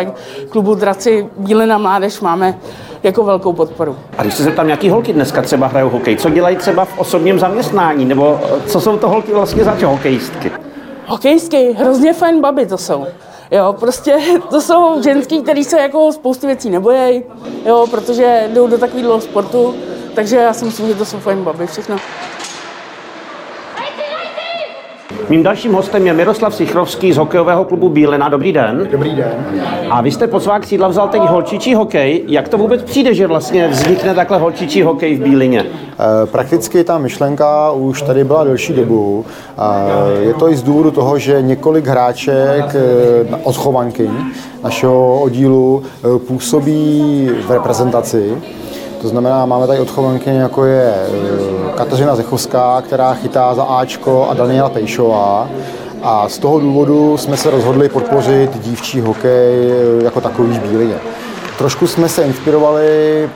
klubu 0.50 0.76
Draci 0.76 1.30
Bílina 1.38 1.78
Mládež 1.78 2.20
máme 2.22 2.58
jako 3.04 3.24
velkou 3.24 3.54
podporu. 3.54 3.96
A 4.18 4.22
když 4.22 4.34
se 4.34 4.44
zeptám, 4.44 4.70
jaký 4.70 4.90
holky 4.90 5.14
dneska 5.14 5.42
třeba 5.42 5.68
hrajou 5.68 5.90
hokej, 5.90 6.18
co 6.18 6.30
dělají 6.30 6.56
třeba 6.56 6.86
v 6.86 7.00
osobním 7.00 7.40
zaměstnání, 7.40 8.06
nebo 8.06 8.40
co 8.66 8.82
jsou 8.82 8.98
to 8.98 9.10
holky 9.10 9.34
vlastně 9.34 9.64
za 9.64 9.76
hokejistky? 9.86 10.52
Hokejský, 11.08 11.72
hrozně 11.72 12.14
fajn 12.14 12.42
baby 12.42 12.66
to 12.66 12.78
jsou. 12.78 13.06
Jo, 13.52 13.76
prostě 13.80 14.18
to 14.50 14.62
jsou 14.62 15.02
ženský, 15.02 15.42
který 15.42 15.64
se 15.64 15.80
jako 15.80 16.12
spousty 16.12 16.48
věcí 16.48 16.70
nebojí, 16.70 17.24
jo, 17.66 17.88
protože 17.92 18.50
jdou 18.54 18.68
do 18.68 18.78
takového 18.78 19.22
sportu, 19.22 19.76
takže 20.16 20.36
já 20.36 20.54
si 20.54 20.66
myslím, 20.66 20.88
že 20.88 20.96
to 20.96 21.06
jsou 21.06 21.20
fajn 21.20 21.44
baby, 21.44 21.68
všechno. 21.68 21.96
Mým 25.30 25.44
dalším 25.44 25.74
hostem 25.74 26.08
je 26.08 26.14
Miroslav 26.14 26.56
Sichrovský 26.56 27.14
z 27.14 27.18
hokejového 27.18 27.66
klubu 27.66 27.90
Bílina. 27.90 28.30
Dobrý 28.30 28.54
den. 28.54 28.88
Dobrý 28.92 29.16
den. 29.16 29.32
A 29.90 30.02
vy 30.02 30.12
jste 30.12 30.28
pod 30.28 30.44
svá 30.44 30.60
křídla 30.60 30.88
vzal 30.88 31.08
teď 31.08 31.22
holčičí 31.22 31.76
hokej. 31.76 32.24
Jak 32.28 32.50
to 32.50 32.58
vůbec 32.58 32.84
přijde, 32.84 33.14
že 33.14 33.28
vlastně 33.28 33.68
vznikne 33.68 34.16
takhle 34.16 34.38
holčičí 34.38 34.82
hokej 34.82 35.16
v 35.16 35.22
Bílině? 35.22 35.60
E, 35.60 36.26
prakticky 36.26 36.84
ta 36.84 36.98
myšlenka 36.98 37.72
už 37.72 38.02
tady 38.02 38.24
byla 38.24 38.44
delší 38.44 38.74
dobu. 38.74 39.26
E, 39.58 40.24
je 40.24 40.34
to 40.34 40.50
i 40.50 40.56
z 40.56 40.64
důvodu 40.64 40.92
toho, 40.92 41.20
že 41.20 41.42
několik 41.42 41.88
hráček 41.88 42.76
e, 42.76 43.36
od 43.44 43.56
chovanky 43.56 44.10
našeho 44.64 45.22
oddílu 45.22 45.84
působí 46.28 47.30
v 47.48 47.52
reprezentaci 47.52 48.34
to 49.04 49.10
znamená, 49.10 49.46
máme 49.46 49.68
tady 49.68 49.80
odchovanky, 49.80 50.30
jako 50.30 50.66
je 50.66 50.94
eh, 50.96 51.78
Kateřina 51.78 52.16
Zechovská, 52.16 52.82
která 52.82 53.14
chytá 53.14 53.56
za 53.56 53.64
Ačko 53.64 54.28
a 54.30 54.34
Daniela 54.34 54.70
Pejšová. 54.70 55.50
A 56.04 56.30
z 56.30 56.38
toho 56.38 56.60
důvodu 56.60 57.18
jsme 57.18 57.38
se 57.38 57.50
rozhodli 57.50 57.90
podpořit 57.90 58.60
dívčí 58.60 59.02
hokej 59.02 59.72
eh, 59.72 60.04
jako 60.04 60.22
takový 60.22 60.54
v 60.54 60.70
Bílině. 60.70 60.96
Trošku 61.58 61.88
jsme 61.88 62.10
se 62.10 62.24
inspirovali 62.24 62.86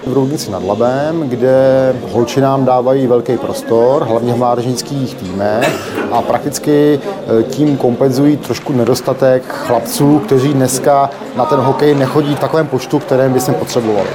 v 0.07 0.13
Roudnici 0.13 0.51
nad 0.51 0.63
Labem, 0.63 1.29
kde 1.29 1.95
holčinám 2.11 2.65
dávají 2.65 3.07
velký 3.07 3.37
prostor, 3.37 4.03
hlavně 4.03 4.33
v 4.33 4.37
mládežnických 4.37 5.15
týmech 5.15 5.97
a 6.11 6.21
prakticky 6.21 6.99
eh, 7.39 7.43
tím 7.43 7.77
kompenzují 7.77 8.37
trošku 8.37 8.73
nedostatek 8.73 9.43
chlapců, 9.47 10.19
kteří 10.19 10.53
dneska 10.53 11.09
na 11.35 11.45
ten 11.45 11.59
hokej 11.59 11.95
nechodí 11.95 12.35
v 12.35 12.39
takovém 12.39 12.67
počtu, 12.67 12.99
kterém 12.99 13.33
by 13.33 13.39
jsme 13.39 13.53
potřebovali. 13.53 14.09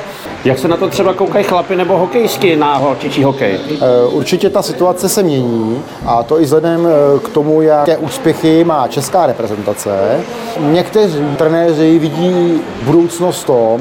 Jak 0.44 0.59
se 0.59 0.68
na 0.68 0.76
to 0.76 0.88
třeba 0.88 1.14
koukají 1.14 1.44
chlapy 1.44 1.76
nebo 1.76 1.99
hokejistky 1.99 2.56
na 2.56 2.76
holčičí 2.76 3.25
hokej? 3.25 3.59
Eh, 3.71 3.78
určitě 4.11 4.50
ta 4.50 4.62
situace 4.62 5.09
se 5.09 5.23
mění 5.23 5.82
a 6.06 6.23
to 6.23 6.40
i 6.40 6.44
vzhledem 6.44 6.87
eh, 6.87 7.18
k 7.18 7.28
tomu, 7.28 7.62
jaké 7.62 7.97
úspěchy 7.97 8.64
má 8.64 8.88
česká 8.88 9.26
reprezentace. 9.26 10.21
Někteří 10.61 11.25
trenéři 11.38 11.99
vidí 11.99 12.61
budoucnost 12.82 13.42
v 13.42 13.47
tom, 13.47 13.80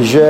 že 0.00 0.24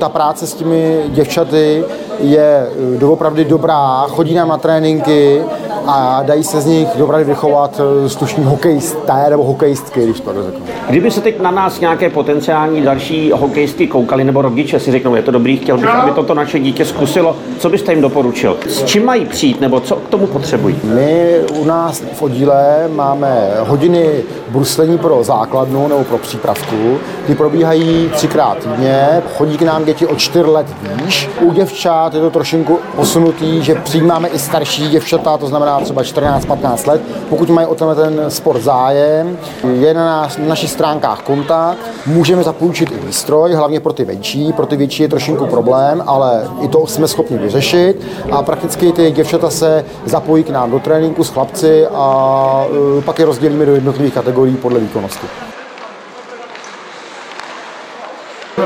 ta 0.00 0.08
práce 0.08 0.46
s 0.46 0.54
těmi 0.54 1.02
děvčaty 1.08 1.84
je 2.18 2.66
eh, 2.94 2.98
doopravdy 2.98 3.44
dobrá, 3.44 4.06
chodí 4.08 4.34
nám 4.34 4.48
na 4.48 4.58
tréninky 4.58 5.42
a 5.86 6.22
dají 6.22 6.44
se 6.44 6.60
z 6.60 6.66
nich 6.66 6.88
doopravdy 6.96 7.24
vychovat 7.24 7.80
slušní 8.06 8.44
hokejisté 8.44 9.26
nebo 9.30 9.44
hokejistky, 9.44 10.04
když 10.04 10.20
to 10.20 10.42
řeknu. 10.42 10.66
Kdyby 10.88 11.10
se 11.10 11.20
teď 11.20 11.40
na 11.40 11.50
nás 11.50 11.80
nějaké 11.80 12.10
potenciální 12.10 12.82
další 12.82 13.32
hokejistky 13.32 13.86
koukali 13.86 14.24
nebo 14.24 14.42
rodiče 14.42 14.80
si 14.80 14.92
řeknou, 14.92 15.14
je 15.14 15.22
to 15.22 15.30
dobrý, 15.30 15.56
chtěl 15.56 15.78
bych, 15.78 15.88
aby 15.88 16.10
toto 16.10 16.34
naše 16.34 16.58
dítě 16.58 16.84
zkusilo, 16.84 17.36
co 17.58 17.70
byste 17.70 17.92
jim 17.92 18.02
doporučil? 18.02 18.56
S 18.68 18.84
čím 18.84 19.04
mají 19.04 19.26
přijít 19.26 19.60
nebo 19.60 19.80
co 19.80 19.96
k 19.96 20.08
tomu 20.08 20.26
potřebují? 20.26 20.80
My 20.84 21.36
u 21.60 21.64
nás 21.64 22.02
v 22.12 22.22
oddíle 22.22 22.88
máme 22.88 23.50
hodiny 23.60 24.08
bruslení 24.48 24.98
pro 24.98 25.24
základnu 25.24 25.88
nebo 25.88 26.04
pro 26.04 26.18
přípravku. 26.18 26.98
Ty 27.26 27.34
probíhají 27.34 28.10
třikrát 28.12 28.58
týdně, 28.58 29.22
chodí 29.36 29.58
k 29.58 29.62
nám 29.62 29.84
děti 29.84 30.06
od 30.06 30.18
4 30.18 30.44
let 30.44 30.66
výš. 30.82 31.30
U 31.40 31.52
děvčat 31.52 32.03
je 32.12 32.20
to 32.20 32.30
trošinku 32.30 32.78
posunutý, 32.96 33.62
že 33.62 33.74
přijímáme 33.74 34.28
i 34.28 34.38
starší 34.38 34.88
děvčata, 34.88 35.36
to 35.36 35.46
znamená 35.46 35.80
třeba 35.80 36.02
14-15 36.02 36.88
let. 36.88 37.00
Pokud 37.28 37.50
mají 37.50 37.66
o 37.66 37.74
tenhle 37.74 37.94
ten 37.94 38.30
sport 38.30 38.60
zájem, 38.62 39.38
je 39.80 39.94
na, 39.94 40.06
nás, 40.06 40.38
na 40.38 40.46
našich 40.46 40.70
stránkách 40.70 41.22
kontakt, 41.22 41.78
můžeme 42.06 42.42
zapůjčit 42.42 42.92
i 42.92 43.06
výstroj, 43.06 43.52
hlavně 43.52 43.80
pro 43.80 43.92
ty 43.92 44.04
větší, 44.04 44.52
pro 44.52 44.66
ty 44.66 44.76
větší 44.76 45.02
je 45.02 45.08
trošinku 45.08 45.46
problém, 45.46 46.02
ale 46.06 46.48
i 46.60 46.68
to 46.68 46.86
jsme 46.86 47.08
schopni 47.08 47.38
vyřešit 47.38 48.06
a 48.30 48.42
prakticky 48.42 48.92
ty 48.92 49.10
děvčata 49.10 49.50
se 49.50 49.84
zapojí 50.04 50.44
k 50.44 50.50
nám 50.50 50.70
do 50.70 50.78
tréninku 50.78 51.24
s 51.24 51.28
chlapci 51.28 51.86
a 51.86 52.66
uh, 52.96 53.04
pak 53.04 53.18
je 53.18 53.24
rozdělíme 53.24 53.66
do 53.66 53.74
jednotlivých 53.74 54.14
kategorií 54.14 54.56
podle 54.56 54.80
výkonnosti. 54.80 55.26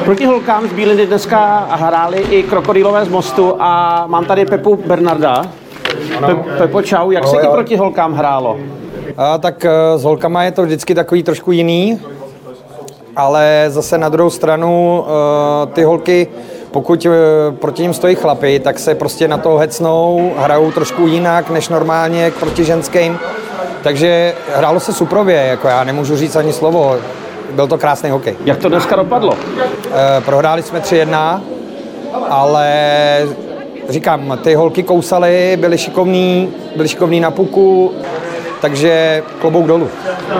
Proti 0.09 0.27
holkám 0.27 0.69
z 0.69 0.73
Bíliny 0.73 1.07
dneska 1.07 1.69
hráli 1.71 2.19
i 2.19 2.43
krokodýlové 2.43 3.05
z 3.05 3.09
mostu 3.09 3.55
a 3.59 4.05
mám 4.07 4.25
tady 4.25 4.47
Pepu 4.47 4.77
Bernarda. 4.87 5.43
Pe- 6.21 6.59
Pepo, 6.59 6.83
čau, 6.83 7.11
jak 7.11 7.27
se 7.27 7.37
ti 7.37 7.47
proti 7.47 7.77
holkám 7.77 8.15
hrálo? 8.15 8.57
A, 9.17 9.39
tak 9.39 9.65
eh, 9.65 9.71
s 9.99 10.05
holkama 10.05 10.43
je 10.43 10.53
to 10.53 10.63
vždycky 10.63 10.95
takový 10.95 11.23
trošku 11.23 11.53
jiný, 11.53 12.01
ale 13.17 13.65
zase 13.69 13.99
na 13.99 14.09
druhou 14.09 14.31
stranu 14.31 15.05
eh, 15.05 15.67
ty 15.67 15.83
holky, 15.85 16.29
pokud 16.71 17.07
eh, 17.07 17.11
proti 17.53 17.83
ním 17.83 17.95
stojí 17.95 18.15
chlapy, 18.15 18.61
tak 18.61 18.79
se 18.79 18.95
prostě 18.95 19.29
na 19.29 19.39
to 19.39 19.57
hecnou, 19.57 20.33
hrajou 20.39 20.73
trošku 20.73 21.07
jinak 21.07 21.51
než 21.51 21.69
normálně 21.69 22.33
proti 22.41 22.65
ženským. 22.65 23.19
Takže 23.83 24.35
hrálo 24.55 24.81
se 24.81 24.93
suprově, 24.93 25.37
jako 25.37 25.69
já 25.69 25.85
nemůžu 25.85 26.17
říct 26.17 26.37
ani 26.37 26.53
slovo. 26.53 26.97
Byl 27.51 27.67
to 27.67 27.79
krásný 27.79 28.11
hokej. 28.11 28.37
Jak 28.45 28.59
to 28.59 28.69
dneska 28.69 28.97
dopadlo? 28.97 29.33
Eh, 29.61 30.21
Prohráli 30.21 30.63
jsme 30.63 30.81
3-1, 30.81 31.41
ale 32.31 32.69
říkám, 33.89 34.39
ty 34.43 34.55
holky 34.55 34.83
kousaly, 34.83 35.57
byly 35.61 35.79
šikovní, 35.79 36.53
byly 36.77 36.89
šikovní 36.89 37.21
na 37.21 37.31
puku, 37.31 37.93
takže 38.61 39.23
klobouk 39.41 39.67
dolů. 39.67 39.89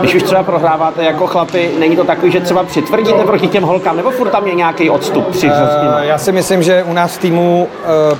Když 0.01 0.15
už 0.15 0.23
třeba 0.23 0.43
prohráváte 0.43 1.05
jako 1.05 1.27
chlapy, 1.27 1.71
není 1.79 1.97
to 1.97 2.05
takový, 2.05 2.33
že 2.33 2.41
třeba 2.41 2.63
přitvrdíte 2.65 3.25
proti 3.25 3.47
těm 3.49 3.63
holkám, 3.63 3.97
nebo 3.97 4.11
furt 4.11 4.29
tam 4.31 4.47
je 4.47 4.55
nějaký 4.55 4.91
odstup 4.91 5.27
při 5.29 5.51
Eh, 5.51 6.07
Já 6.07 6.19
si 6.19 6.33
myslím, 6.33 6.63
že 6.63 6.83
u 6.83 6.93
nás 6.93 7.15
v 7.17 7.19
týmu 7.21 7.69
eh, 8.15 8.19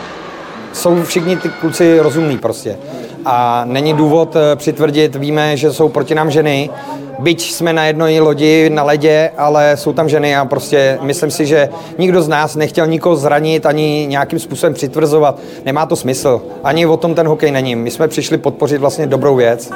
jsou 0.73 1.03
všichni 1.03 1.37
ty 1.37 1.49
kluci 1.49 2.01
rozumní 2.01 2.39
prostě. 2.39 2.77
A 3.25 3.63
není 3.65 3.95
důvod 3.95 4.37
eh, 4.37 4.57
přitvrdit, 4.57 5.17
víme, 5.17 5.57
že 5.57 5.73
jsou 5.73 5.89
proti 5.89 6.15
nám 6.15 6.31
ženy, 6.31 6.71
byť 7.19 7.53
jsme 7.53 7.73
na 7.73 7.85
jedné 7.85 8.21
lodi 8.21 8.71
na 8.71 8.83
ledě, 8.83 9.31
ale 9.37 9.77
jsou 9.77 9.93
tam 9.93 10.09
ženy 10.09 10.37
a 10.37 10.45
prostě 10.45 10.99
myslím 11.03 11.31
si, 11.31 11.47
že 11.47 11.69
nikdo 11.99 12.23
z 12.23 12.29
nás 12.29 12.57
nechtěl 12.57 12.87
nikoho 12.87 13.17
zranit 13.17 13.67
ani 13.67 14.07
nějakým 14.09 14.39
způsobem 14.39 14.75
přitvrzovat. 14.75 15.39
Nemá 15.65 15.87
to 15.87 15.97
smysl. 15.97 16.43
Ani 16.65 16.87
o 16.87 16.97
tom 16.97 17.15
ten 17.15 17.27
hokej 17.27 17.51
není. 17.51 17.77
My 17.77 17.91
jsme 17.91 18.09
přišli 18.09 18.39
podpořit 18.39 18.79
vlastně 18.79 19.07
dobrou 19.07 19.37
věc. 19.37 19.71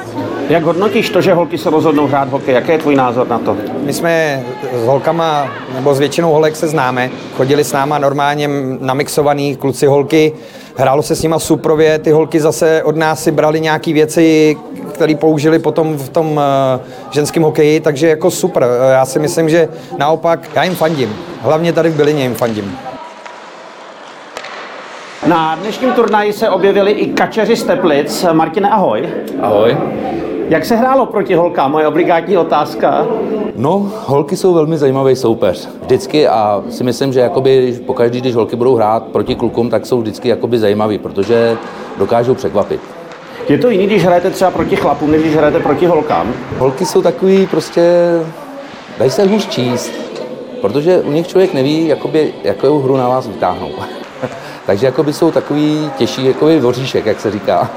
Jak 0.49 0.63
hodnotíš 0.63 1.09
to, 1.09 1.21
že 1.21 1.33
holky 1.33 1.57
se 1.57 1.69
rozhodnou 1.69 2.07
hrát 2.07 2.29
hokej? 2.29 2.53
Jaký 2.53 2.71
je 2.71 2.77
tvůj 2.77 2.95
názor 2.95 3.27
na 3.27 3.39
to? 3.39 3.57
My 3.83 3.93
jsme 3.93 4.43
s 4.83 4.85
holkama, 4.85 5.47
nebo 5.75 5.95
s 5.95 5.99
většinou 5.99 6.31
holek 6.31 6.55
se 6.55 6.67
známe. 6.67 7.09
Chodili 7.37 7.63
s 7.63 7.71
náma 7.71 7.97
normálně 7.97 8.49
namixovaný 8.79 9.55
kluci, 9.55 9.85
holky. 9.85 10.33
Hrálo 10.75 11.03
se 11.03 11.15
s 11.15 11.23
nima 11.23 11.39
suprově, 11.39 11.99
ty 11.99 12.11
holky 12.11 12.39
zase 12.39 12.83
od 12.83 12.95
nás 12.95 13.23
si 13.23 13.31
brali 13.31 13.61
nějaké 13.61 13.93
věci, 13.93 14.57
které 14.93 15.15
použili 15.15 15.59
potom 15.59 15.97
v 15.97 16.09
tom 16.09 16.41
eh, 16.43 16.79
ženském 17.11 17.43
hokeji, 17.43 17.79
takže 17.79 18.07
jako 18.07 18.31
super. 18.31 18.65
Já 18.91 19.05
si 19.05 19.19
myslím, 19.19 19.49
že 19.49 19.69
naopak 19.97 20.49
já 20.55 20.63
jim 20.63 20.75
fandím. 20.75 21.15
Hlavně 21.41 21.73
tady 21.73 21.89
v 21.89 21.95
Bylině 21.95 22.23
jim 22.23 22.35
fandím. 22.35 22.77
Na 25.27 25.55
dnešním 25.55 25.91
turnaji 25.91 26.33
se 26.33 26.49
objevili 26.49 26.91
i 26.91 27.13
kačeři 27.13 27.55
z 27.55 27.63
Teplic. 27.63 28.25
Martine, 28.33 28.69
ahoj. 28.69 29.09
Ahoj. 29.41 29.77
Jak 30.49 30.65
se 30.65 30.75
hrálo 30.75 31.05
proti 31.05 31.35
holkám? 31.35 31.71
Moje 31.71 31.87
obligátní 31.87 32.37
otázka. 32.37 33.07
No, 33.55 33.91
holky 34.05 34.37
jsou 34.37 34.53
velmi 34.53 34.77
zajímavý 34.77 35.15
soupeř. 35.15 35.69
Vždycky 35.81 36.27
a 36.27 36.63
si 36.69 36.83
myslím, 36.83 37.13
že 37.13 37.19
jakoby 37.19 37.79
pokaždý, 37.85 38.21
když 38.21 38.35
holky 38.35 38.55
budou 38.55 38.75
hrát 38.75 39.03
proti 39.03 39.35
klukům, 39.35 39.69
tak 39.69 39.85
jsou 39.85 40.01
vždycky 40.01 40.29
jakoby 40.29 40.59
zajímavý, 40.59 40.97
protože 40.97 41.57
dokážou 41.97 42.33
překvapit. 42.33 42.79
Je 43.49 43.57
to 43.57 43.69
jiný, 43.69 43.85
když 43.85 44.05
hrajete 44.05 44.29
třeba 44.29 44.51
proti 44.51 44.75
chlapům, 44.75 45.11
než 45.11 45.21
když 45.21 45.35
hrajete 45.35 45.59
proti 45.59 45.85
holkám? 45.85 46.33
Holky 46.57 46.85
jsou 46.85 47.01
takový 47.01 47.47
prostě, 47.47 47.83
dají 48.99 49.11
se 49.11 49.23
hůř 49.23 49.47
číst, 49.47 49.91
protože 50.61 51.01
u 51.01 51.11
nich 51.11 51.27
člověk 51.27 51.53
neví, 51.53 51.87
jakoby, 51.87 52.33
jakou 52.43 52.79
hru 52.79 52.97
na 52.97 53.09
vás 53.09 53.27
vytáhnou. 53.27 53.71
Takže 54.65 54.85
jakoby 54.85 55.13
jsou 55.13 55.31
takový 55.31 55.91
těžší, 55.97 56.25
jakoby 56.25 56.59
voříšek, 56.59 57.05
jak 57.05 57.19
se 57.19 57.31
říká. 57.31 57.69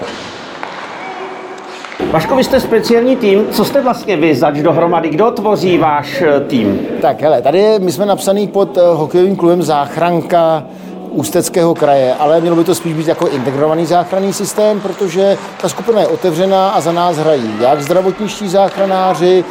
Vaško, 2.11 2.37
vy 2.37 2.45
jste 2.45 2.61
speciální 2.61 3.17
tým. 3.17 3.45
Co 3.51 3.65
jste 3.65 3.83
vlastně 3.83 4.17
vy 4.17 4.35
zač 4.35 4.55
dohromady? 4.59 5.09
Kdo 5.09 5.31
tvoří 5.31 5.79
váš 5.79 6.23
eh, 6.23 6.41
tým? 6.41 6.79
Tak 7.01 7.23
hele, 7.23 7.43
tady 7.43 7.59
je- 7.59 7.79
my 7.79 7.93
jsme 7.93 8.07
napsaný 8.07 8.49
pod 8.49 8.79
eh, 8.79 8.81
hokejovým 8.95 9.37
klubem 9.37 9.63
Záchranka 9.63 10.65
Ústeckého 11.11 11.75
kraje, 11.75 12.15
ale 12.19 12.41
mělo 12.41 12.57
by 12.57 12.65
to 12.65 12.75
spíš 12.75 12.93
být 12.93 13.09
jako 13.09 13.27
integrovaný 13.29 13.87
záchranný 13.87 14.33
systém, 14.33 14.81
protože 14.81 15.39
ta 15.63 15.69
skupina 15.69 16.01
je 16.01 16.07
otevřená 16.07 16.69
a 16.71 16.81
za 16.81 16.93
nás 16.93 17.17
hrají 17.17 17.55
jak 17.61 17.83
zdravotničtí 17.83 18.49
záchranáři, 18.49 19.45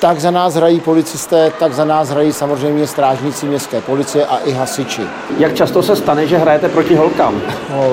tak 0.00 0.20
za 0.20 0.30
nás 0.30 0.54
hrají 0.54 0.80
policisté, 0.80 1.52
tak 1.58 1.72
za 1.74 1.84
nás 1.84 2.08
hrají 2.10 2.32
samozřejmě 2.32 2.86
strážníci 2.86 3.46
městské 3.46 3.80
policie 3.80 4.26
a 4.26 4.38
i 4.44 4.52
hasiči. 4.52 5.02
Jak 5.38 5.54
často 5.54 5.82
se 5.82 5.96
stane, 5.96 6.26
že 6.26 6.38
hrajete 6.38 6.68
proti 6.68 6.94
holkám? 6.94 7.40
No, 7.70 7.84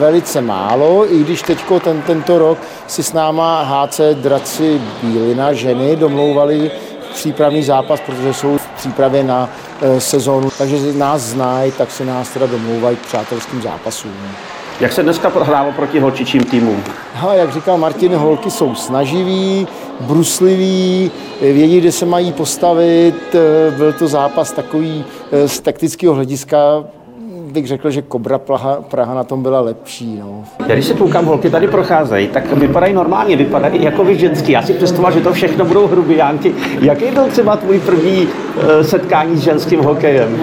velice 0.00 0.40
málo, 0.40 1.12
i 1.12 1.18
když 1.24 1.42
teďko 1.42 1.80
ten, 1.80 2.02
tento 2.02 2.38
rok 2.38 2.58
si 2.86 3.02
s 3.02 3.12
náma 3.12 3.62
HC 3.62 4.00
Draci 4.14 4.80
Bílina 5.02 5.52
ženy 5.52 5.96
domlouvali 5.96 6.70
přípravný 7.14 7.62
zápas, 7.62 8.00
protože 8.00 8.34
jsou 8.34 8.58
v 8.58 8.68
přípravě 8.76 9.24
na 9.24 9.48
e, 9.80 10.00
sezónu, 10.00 10.50
takže 10.58 10.92
nás 10.92 11.20
znají, 11.20 11.72
tak 11.72 11.90
si 11.90 12.04
nás 12.04 12.28
teda 12.28 12.46
domlouvají 12.46 12.96
k 12.96 13.06
přátelským 13.06 13.62
zápasům. 13.62 14.12
Jak 14.80 14.92
se 14.92 15.02
dneska 15.02 15.28
hrálo 15.28 15.72
proti 15.72 16.00
holčičím 16.00 16.44
týmům? 16.44 16.84
A 17.28 17.34
jak 17.34 17.52
říkal 17.52 17.78
Martin, 17.78 18.14
holky 18.14 18.50
jsou 18.50 18.74
snaživí, 18.74 19.68
brusliví, 20.00 21.10
vědí, 21.40 21.80
kde 21.80 21.92
se 21.92 22.06
mají 22.06 22.32
postavit. 22.32 23.34
E, 23.34 23.70
Byl 23.70 23.92
to 23.92 24.08
zápas 24.08 24.52
takový 24.52 25.04
e, 25.32 25.48
z 25.48 25.60
taktického 25.60 26.14
hlediska, 26.14 26.84
bych 27.50 27.66
řekl, 27.66 27.90
že 27.90 28.02
Kobra 28.02 28.38
Praha, 28.38 28.78
Praha 28.90 29.14
na 29.14 29.24
tom 29.24 29.42
byla 29.42 29.60
lepší. 29.60 30.16
No. 30.20 30.44
Já 30.66 30.74
když 30.74 30.86
se 30.86 30.94
koukám, 30.94 31.24
holky 31.24 31.50
tady 31.50 31.68
procházejí, 31.68 32.28
tak 32.28 32.52
vypadají 32.52 32.94
normálně, 32.94 33.36
vypadají 33.36 33.84
jako 33.84 34.04
vy 34.04 34.18
ženský. 34.18 34.52
Já 34.52 34.62
si 34.62 34.74
představoval, 34.74 35.12
že 35.12 35.20
to 35.20 35.32
všechno 35.32 35.64
budou 35.64 35.86
hrubijánky. 35.86 36.54
Jaký 36.80 37.04
byl 37.10 37.24
třeba 37.24 37.56
tvůj 37.56 37.78
první 37.78 38.28
eh, 38.28 38.84
setkání 38.84 39.36
s 39.36 39.40
ženským 39.40 39.80
hokejem? 39.80 40.40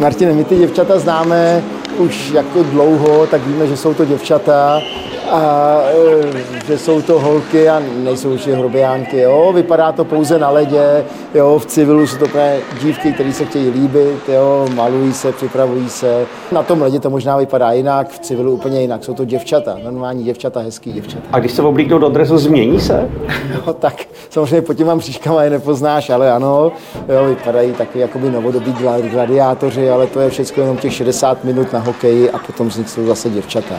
Martine, 0.00 0.32
my 0.32 0.44
ty 0.44 0.56
děvčata 0.56 0.98
známe 0.98 1.62
už 1.98 2.30
jako 2.30 2.62
dlouho, 2.62 3.26
tak 3.26 3.46
víme, 3.46 3.66
že 3.66 3.76
jsou 3.76 3.94
to 3.94 4.04
děvčata 4.04 4.80
a 5.30 5.80
e, 5.82 6.66
že 6.66 6.78
jsou 6.78 7.02
to 7.02 7.20
holky 7.20 7.68
a 7.68 7.82
nejsou 7.96 8.34
už 8.34 8.46
hrobiánky. 8.46 9.20
Jo? 9.20 9.52
Vypadá 9.54 9.92
to 9.92 10.04
pouze 10.04 10.38
na 10.38 10.50
ledě, 10.50 11.04
jo? 11.34 11.58
v 11.58 11.66
civilu 11.66 12.06
jsou 12.06 12.18
to 12.18 12.28
právě 12.28 12.60
dívky, 12.82 13.12
které 13.12 13.32
se 13.32 13.44
chtějí 13.44 13.70
líbit, 13.70 14.28
jo? 14.28 14.68
malují 14.74 15.12
se, 15.12 15.32
připravují 15.32 15.88
se. 15.88 16.26
Na 16.52 16.62
tom 16.62 16.82
ledě 16.82 17.00
to 17.00 17.10
možná 17.10 17.36
vypadá 17.36 17.72
jinak, 17.72 18.08
v 18.08 18.18
civilu 18.18 18.52
úplně 18.52 18.80
jinak. 18.80 19.04
Jsou 19.04 19.14
to 19.14 19.24
děvčata, 19.24 19.78
normální 19.84 20.24
děvčata, 20.24 20.60
hezký 20.60 20.92
děvčata. 20.92 21.22
A 21.32 21.38
když 21.38 21.52
se 21.52 21.62
oblíknou 21.62 21.98
do 21.98 22.08
dresu, 22.08 22.38
změní 22.38 22.80
se? 22.80 23.08
No, 23.66 23.72
tak 23.72 23.94
samozřejmě 24.30 24.62
pod 24.62 24.74
těma 24.74 24.96
příškama 24.96 25.42
je 25.42 25.50
nepoznáš, 25.50 26.10
ale 26.10 26.32
ano, 26.32 26.72
jo, 27.08 27.24
vypadají 27.24 27.72
taky 27.72 27.98
jakoby 27.98 28.30
novodobí 28.30 28.74
gladiátoři, 29.10 29.90
ale 29.90 30.06
to 30.06 30.20
je 30.20 30.30
všechno 30.30 30.62
jenom 30.62 30.76
těch 30.76 30.92
60 30.92 31.44
minut 31.44 31.72
na 31.72 31.78
hokeji 31.78 32.30
a 32.30 32.38
potom 32.38 32.70
z 32.70 32.78
nich 32.78 32.88
jsou 32.88 33.06
zase 33.06 33.30
děvčata. 33.30 33.74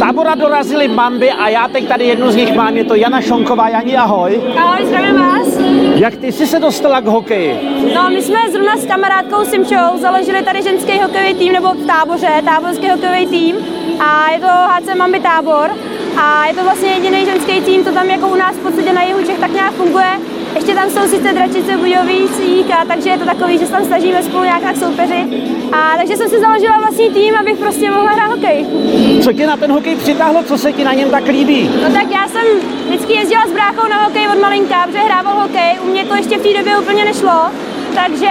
Tábora 0.00 0.34
dorazili 0.34 0.88
mamby 0.88 1.30
a 1.30 1.48
já 1.48 1.68
teď 1.68 1.88
tady 1.88 2.04
jednu 2.04 2.30
z 2.30 2.36
nich 2.36 2.54
mám, 2.54 2.76
je 2.76 2.84
to 2.84 2.94
Jana 2.94 3.20
Šonková. 3.20 3.68
Jani, 3.68 3.96
ahoj. 3.96 4.40
Ahoj, 4.56 4.86
zdravím 4.86 5.14
vás. 5.14 5.48
Jak 5.94 6.16
ty 6.16 6.32
jsi 6.32 6.46
se 6.46 6.58
dostala 6.58 7.00
k 7.00 7.06
hokeji? 7.06 7.60
No, 7.94 8.10
my 8.10 8.22
jsme 8.22 8.50
zrovna 8.52 8.76
s 8.76 8.86
kamarádkou 8.86 9.44
Simčou 9.44 9.98
založili 9.98 10.42
tady 10.42 10.62
ženský 10.62 10.98
hokejový 10.98 11.34
tým, 11.34 11.52
nebo 11.52 11.68
v 11.68 11.86
táboře, 11.86 12.42
táborský 12.44 12.88
hokejový 12.88 13.26
tým. 13.26 13.56
A 14.00 14.30
je 14.30 14.40
to 14.40 14.46
HC 14.46 14.96
Mamby 14.96 15.20
tábor. 15.20 15.70
A 16.22 16.46
je 16.46 16.54
to 16.54 16.64
vlastně 16.64 16.88
jediný 16.88 17.24
ženský 17.24 17.60
tým, 17.60 17.84
to 17.84 17.92
tam 17.92 18.10
jako 18.10 18.28
u 18.28 18.34
nás 18.34 18.56
v 18.56 18.62
podstatě 18.62 18.92
na 18.92 19.02
jihu 19.02 19.26
Čech 19.26 19.38
tak 19.38 19.52
nějak 19.52 19.72
funguje. 19.72 20.10
Ještě 20.54 20.74
tam 20.74 20.90
jsou 20.90 21.00
sice 21.02 21.32
dračice 21.32 21.76
Budějovících, 21.76 22.66
a 22.80 22.84
takže 22.84 23.10
je 23.10 23.18
to 23.18 23.24
takový, 23.24 23.58
že 23.58 23.66
se 23.66 23.72
tam 23.72 23.84
snažíme 23.84 24.22
spolu 24.22 24.44
nějak 24.44 24.62
tak 24.62 24.76
soupeři. 24.76 25.26
A 25.72 25.96
takže 25.96 26.16
jsem 26.16 26.28
si 26.28 26.40
založila 26.40 26.78
vlastní 26.78 27.10
tým, 27.10 27.36
abych 27.36 27.56
prostě 27.56 27.90
mohla 27.90 28.10
hrát 28.10 28.30
hokej. 28.30 28.66
Co 29.22 29.32
tě 29.32 29.46
na 29.46 29.56
ten 29.56 29.72
hokej 29.72 29.96
přitáhlo, 29.96 30.42
co 30.42 30.58
se 30.58 30.72
ti 30.72 30.84
na 30.84 30.92
něm 30.92 31.10
tak 31.10 31.24
líbí? 31.26 31.70
No 31.82 31.92
tak 31.92 32.10
já 32.10 32.28
jsem 32.28 32.42
vždycky 32.88 33.12
jezdila 33.12 33.46
s 33.46 33.52
bráchou 33.52 33.88
na 33.88 34.04
hokej 34.04 34.28
od 34.28 34.40
malinka, 34.40 34.86
protože 34.86 34.98
hrával 34.98 35.40
hokej. 35.40 35.78
U 35.82 35.86
mě 35.90 36.04
to 36.04 36.14
ještě 36.14 36.38
v 36.38 36.42
té 36.42 36.58
době 36.58 36.78
úplně 36.78 37.04
nešlo, 37.04 37.50
takže 37.94 38.30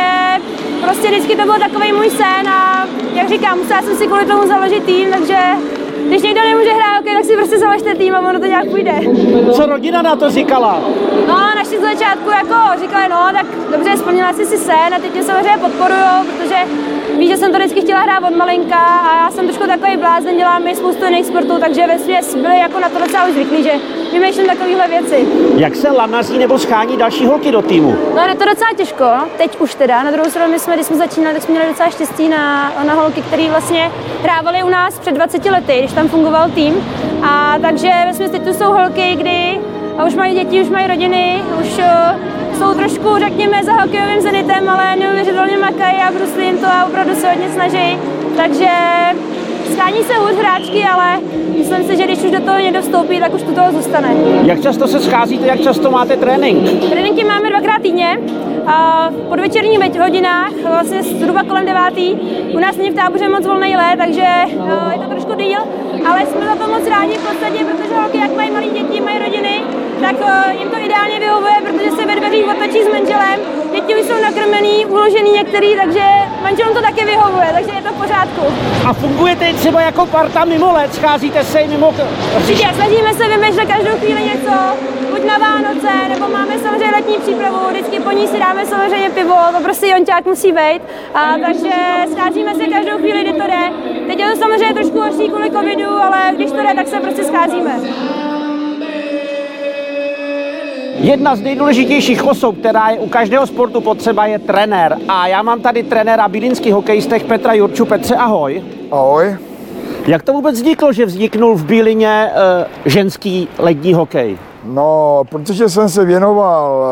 prostě 0.81 1.07
vždycky 1.07 1.35
to 1.35 1.43
byl 1.43 1.55
takový 1.59 1.91
můj 1.91 2.09
sen 2.09 2.49
a 2.49 2.87
jak 3.13 3.29
říkám, 3.29 3.57
musela 3.57 3.81
jsem 3.81 3.95
si 3.95 4.07
kvůli 4.07 4.25
tomu 4.25 4.47
založit 4.47 4.83
tým, 4.83 5.11
takže 5.11 5.37
když 6.07 6.21
někdo 6.21 6.41
nemůže 6.41 6.73
hrát 6.73 6.97
hokej, 6.97 7.13
tak 7.15 7.25
si 7.25 7.35
prostě 7.35 7.59
založte 7.59 7.88
tým 8.09 8.15
a 8.15 8.29
ono 8.29 8.39
to 8.39 8.45
nějak 8.45 8.69
půjde. 8.69 8.93
Co 9.53 9.65
rodina 9.65 10.01
na 10.01 10.15
to 10.15 10.29
říkala? 10.29 10.81
No, 11.27 11.35
naši 11.55 11.77
z 11.77 11.81
začátku 11.81 12.29
jako 12.29 12.81
říkali, 12.81 13.09
no, 13.09 13.17
tak 13.33 13.45
dobře, 13.71 13.97
splnila 13.97 14.33
jsi 14.33 14.45
si 14.45 14.57
sen 14.57 14.93
a 14.95 14.99
teď 14.99 15.13
mě 15.13 15.23
samozřejmě 15.23 15.57
podporují, 15.61 16.27
protože 16.37 16.55
ví, 17.17 17.27
že 17.27 17.37
jsem 17.37 17.51
to 17.51 17.57
vždycky 17.57 17.81
chtěla 17.81 17.99
hrát 17.99 18.23
od 18.23 18.35
malinka 18.35 18.77
a 18.77 19.23
já 19.23 19.31
jsem 19.31 19.45
trošku 19.45 19.67
takový 19.67 19.97
blázen, 19.97 20.37
dělám 20.37 20.63
mi 20.63 20.75
spoustu 20.75 21.05
jiných 21.05 21.25
sportů, 21.25 21.57
takže 21.59 21.87
ve 21.87 21.99
svěs 21.99 22.35
byli 22.35 22.59
jako 22.59 22.79
na 22.79 22.89
to 22.89 22.99
docela 22.99 23.25
už 23.25 23.33
zvyklí, 23.33 23.63
že 23.63 23.71
vymýšlím 24.13 24.47
takovéhle 24.47 24.87
věci. 24.87 25.27
Jak 25.57 25.75
se 25.75 25.91
lanaří 25.91 26.37
nebo 26.37 26.59
schání 26.59 26.97
další 26.97 27.25
holky 27.25 27.51
do 27.51 27.61
týmu? 27.61 27.95
No, 28.15 28.21
je 28.27 28.35
to 28.35 28.45
docela 28.45 28.69
těžko, 28.77 29.05
teď 29.37 29.59
už 29.59 29.75
teda. 29.75 30.03
Na 30.03 30.11
druhou 30.11 30.29
stranu, 30.29 30.51
my 30.51 30.59
jsme, 30.59 30.75
když 30.75 30.85
jsme 30.87 30.97
začínali, 30.97 31.33
tak 31.33 31.43
jsme 31.43 31.51
měli 31.51 31.69
docela 31.69 31.89
štěstí 31.89 32.29
na, 32.29 32.73
na 32.87 32.93
holky, 32.93 33.21
které 33.21 33.49
vlastně 33.49 33.91
hrávali 34.23 34.63
u 34.63 34.69
nás 34.69 34.99
před 34.99 35.11
20 35.11 35.45
lety, 35.45 35.79
když 35.79 35.93
tam 35.93 36.07
fungoval 36.07 36.49
tým. 36.49 36.75
A 37.23 37.55
takže 37.61 37.91
ve 38.31 38.39
tu 38.39 38.53
jsou 38.53 38.73
holky, 38.73 39.15
kdy 39.15 39.59
a 39.97 40.05
už 40.05 40.15
mají 40.15 40.35
děti, 40.35 40.61
už 40.61 40.69
mají 40.69 40.87
rodiny, 40.87 41.41
už 41.61 41.77
uh, 41.77 42.55
jsou 42.57 42.73
trošku, 42.73 43.07
řekněme, 43.19 43.63
za 43.63 43.73
hokejovým 43.73 44.21
zenitem, 44.21 44.69
ale 44.69 44.95
neuvěřitelně 44.95 45.57
makají 45.57 45.97
a 45.97 46.11
bruslí 46.11 46.45
jim 46.45 46.57
to 46.57 46.67
a 46.67 46.85
opravdu 46.85 47.15
se 47.15 47.29
hodně 47.29 47.49
snaží. 47.49 47.97
Takže 48.37 48.69
schání 49.73 50.03
se 50.03 50.13
hůř 50.13 50.35
hráčky, 50.35 50.83
ale 50.83 51.19
myslím 51.57 51.83
si, 51.83 51.97
že 51.97 52.03
když 52.03 52.23
už 52.23 52.31
do 52.31 52.39
toho 52.39 52.59
někdo 52.59 52.81
vstoupí, 52.81 53.19
tak 53.19 53.33
už 53.33 53.43
to 53.43 53.51
toho 53.51 53.71
zůstane. 53.71 54.09
Jak 54.43 54.61
často 54.61 54.87
se 54.87 54.99
scházíte, 54.99 55.47
jak 55.47 55.61
často 55.61 55.91
máte 55.91 56.17
trénink? 56.17 56.89
Tréninky 56.89 57.23
máme 57.23 57.49
dvakrát 57.49 57.81
týdně, 57.81 58.19
v 59.09 59.29
podvečerních 59.29 59.99
hodinách, 59.99 60.51
vlastně 60.69 61.03
zhruba 61.03 61.43
kolem 61.43 61.65
devátý. 61.65 62.13
U 62.53 62.59
nás 62.59 62.77
není 62.77 62.91
v 62.91 62.95
táboře 62.95 63.29
moc 63.29 63.45
volný 63.45 63.75
let, 63.75 63.97
takže 63.97 64.25
no, 64.57 64.91
je 64.93 64.99
to 64.99 65.09
trošku 65.09 65.33
díl, 65.35 65.59
ale 66.09 66.25
jsme 66.25 66.45
za 66.45 66.55
to 66.55 66.71
moc 66.71 66.87
rádi 66.87 67.17
v 67.17 67.27
podstatě, 67.27 67.65
protože 67.65 67.95
holky, 67.95 68.17
jak 68.17 68.35
mají 68.35 68.51
malé 68.51 68.65
děti, 68.65 69.01
mají 69.01 69.19
rodiny, 69.19 69.61
tak 70.01 70.15
jim 70.59 70.69
to 70.69 70.77
ideálně 70.85 71.19
vyhovuje, 71.19 71.53
protože 71.67 71.91
se 71.91 72.05
ve 72.05 72.15
dveřích 72.15 72.45
otočí 72.47 72.83
s 72.83 72.91
manželem. 72.93 73.39
Děti 73.73 73.95
už 73.95 74.07
jsou 74.07 74.21
nakrmený, 74.21 74.85
uložený 74.85 75.31
některý, 75.31 75.75
takže 75.75 76.03
manželům 76.43 76.73
to 76.73 76.81
také 76.81 77.05
vyhovuje, 77.05 77.47
takže 77.53 77.71
je 77.75 77.81
to 77.81 77.89
v 77.93 78.01
pořádku. 78.01 78.41
A 78.87 78.93
fungujete 78.93 79.53
třeba 79.53 79.81
jako 79.81 80.05
parta 80.05 80.45
mimo 80.45 80.73
let, 80.73 80.93
scházíte 80.93 81.43
se 81.43 81.67
mimo... 81.67 81.93
Určitě, 82.35 82.67
snažíme 82.75 83.13
se 83.13 83.27
vymýšlet 83.27 83.65
každou 83.65 83.97
chvíli 83.97 84.21
něco, 84.21 84.51
buď 85.19 85.27
na 85.27 85.37
Vánoce, 85.37 86.09
nebo 86.09 86.27
máme 86.27 86.59
samozřejmě 86.59 86.95
letní 86.95 87.17
přípravu, 87.17 87.57
vždycky 87.69 87.99
po 87.99 88.11
ní 88.11 88.27
si 88.27 88.39
dáme 88.39 88.65
samozřejmě 88.65 89.09
pivo, 89.09 89.35
to 89.57 89.63
prostě 89.63 89.87
jonťák 89.87 90.25
musí 90.25 90.51
být. 90.51 90.81
A, 91.13 91.35
takže 91.45 91.71
scházíme 92.11 92.55
se 92.55 92.67
každou 92.67 92.97
chvíli, 92.97 93.23
kdy 93.23 93.33
to 93.33 93.43
jde. 93.47 93.71
Teď 94.07 94.19
je 94.19 94.29
to 94.29 94.35
samozřejmě 94.35 94.73
trošku 94.73 94.99
horší 94.99 95.29
kvůli 95.29 95.51
covidu, 95.51 95.89
ale 95.89 96.31
když 96.35 96.51
to 96.51 96.57
jde, 96.57 96.73
tak 96.75 96.87
se 96.87 96.99
prostě 96.99 97.23
scházíme. 97.23 97.79
Jedna 100.99 101.35
z 101.35 101.41
nejdůležitějších 101.41 102.25
osob, 102.25 102.57
která 102.59 102.89
je 102.89 102.99
u 102.99 103.09
každého 103.09 103.47
sportu 103.47 103.81
potřeba, 103.81 104.25
je 104.25 104.39
trenér. 104.39 104.97
A 105.07 105.27
já 105.27 105.41
mám 105.41 105.61
tady 105.61 105.83
trenéra 105.83 106.27
bílinských 106.27 106.73
hokejistech 106.73 107.23
Petra 107.23 107.53
Jurču. 107.53 107.85
Petře, 107.85 108.15
ahoj. 108.15 108.63
Ahoj. 108.91 109.37
Jak 110.07 110.23
to 110.23 110.33
vůbec 110.33 110.55
vzniklo, 110.55 110.93
že 110.93 111.05
vzniknul 111.05 111.55
v 111.55 111.65
Bílině 111.65 112.31
uh, 112.31 112.91
ženský 112.91 113.47
lední 113.57 113.93
hokej? 113.93 114.37
No, 114.63 115.23
protože 115.29 115.69
jsem 115.69 115.89
se 115.89 116.05
věnoval 116.05 116.83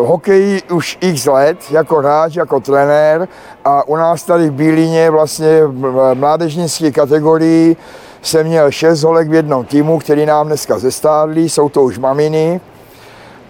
uh, 0.00 0.08
hokeji 0.08 0.62
už 0.62 0.98
x 1.00 1.26
let, 1.26 1.58
jako 1.70 1.96
hráč, 1.96 2.36
jako 2.36 2.60
trenér 2.60 3.28
a 3.64 3.88
u 3.88 3.96
nás 3.96 4.22
tady 4.22 4.50
v 4.50 4.52
Bílině 4.52 5.10
vlastně 5.10 5.66
v 5.66 6.14
mládežnické 6.14 6.90
kategorii 6.90 7.76
jsem 8.22 8.46
měl 8.46 8.70
šest 8.70 9.02
holek 9.02 9.28
v 9.28 9.34
jednom 9.34 9.64
týmu, 9.64 9.98
který 9.98 10.26
nám 10.26 10.46
dneska 10.46 10.78
zestárli, 10.78 11.48
jsou 11.48 11.68
to 11.68 11.82
už 11.82 11.98
maminy. 11.98 12.60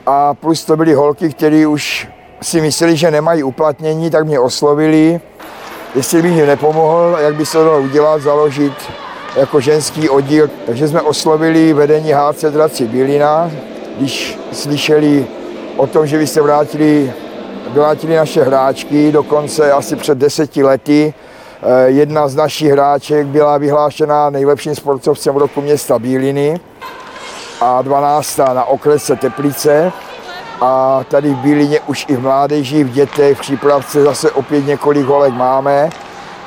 A 0.07 0.35
plus 0.35 0.65
to 0.65 0.77
byly 0.77 0.95
holky, 0.95 1.31
které 1.31 1.67
už 1.67 2.09
si 2.43 2.61
mysleli, 2.61 2.97
že 2.97 3.11
nemají 3.11 3.43
uplatnění, 3.43 4.11
tak 4.11 4.27
mě 4.27 4.41
oslovili, 4.41 5.21
jestli 5.95 6.23
bych 6.23 6.37
jim 6.37 6.47
nepomohl, 6.47 7.17
jak 7.21 7.35
by 7.35 7.47
se 7.47 7.59
to 7.59 7.65
dalo 7.65 7.81
udělat, 7.81 8.23
založit 8.23 8.73
jako 9.37 9.61
ženský 9.61 10.09
oddíl. 10.09 10.51
Takže 10.67 10.89
jsme 10.89 11.01
oslovili 11.01 11.73
vedení 11.73 12.13
HC 12.13 12.45
Draci 12.45 12.87
Bílina, 12.87 13.51
když 13.99 14.39
slyšeli 14.53 15.27
o 15.77 15.87
tom, 15.87 16.07
že 16.07 16.19
by 16.19 16.27
se 16.27 16.43
vrátili, 16.43 17.13
vrátili 17.69 18.17
naše 18.17 18.43
hráčky, 18.43 19.13
dokonce 19.13 19.73
asi 19.73 19.97
před 19.97 20.19
deseti 20.19 20.63
lety. 20.63 21.15
Eh, 21.63 21.91
jedna 21.91 22.29
z 22.29 22.35
našich 22.35 22.73
hráček 22.73 23.27
byla 23.27 23.59
vyhlášena 23.59 24.31
nejlepším 24.31 24.75
sportovcem 24.75 25.37
roku 25.37 25.61
města 25.61 25.99
Bíliny 25.99 26.61
a 27.61 27.83
12. 27.83 28.55
na 28.55 28.65
okrese 28.65 29.17
Teplice. 29.17 29.93
A 30.61 31.05
tady 31.09 31.35
v 31.35 31.37
Bílině 31.37 31.81
už 31.87 32.07
i 32.09 32.17
v 32.17 32.21
mládeži, 32.21 32.85
v 32.85 32.91
dětech, 32.91 33.39
v 33.39 33.41
přípravce 33.41 34.03
zase 34.03 34.31
opět 34.31 34.67
několik 34.67 35.07
holek 35.07 35.35
máme. 35.35 35.91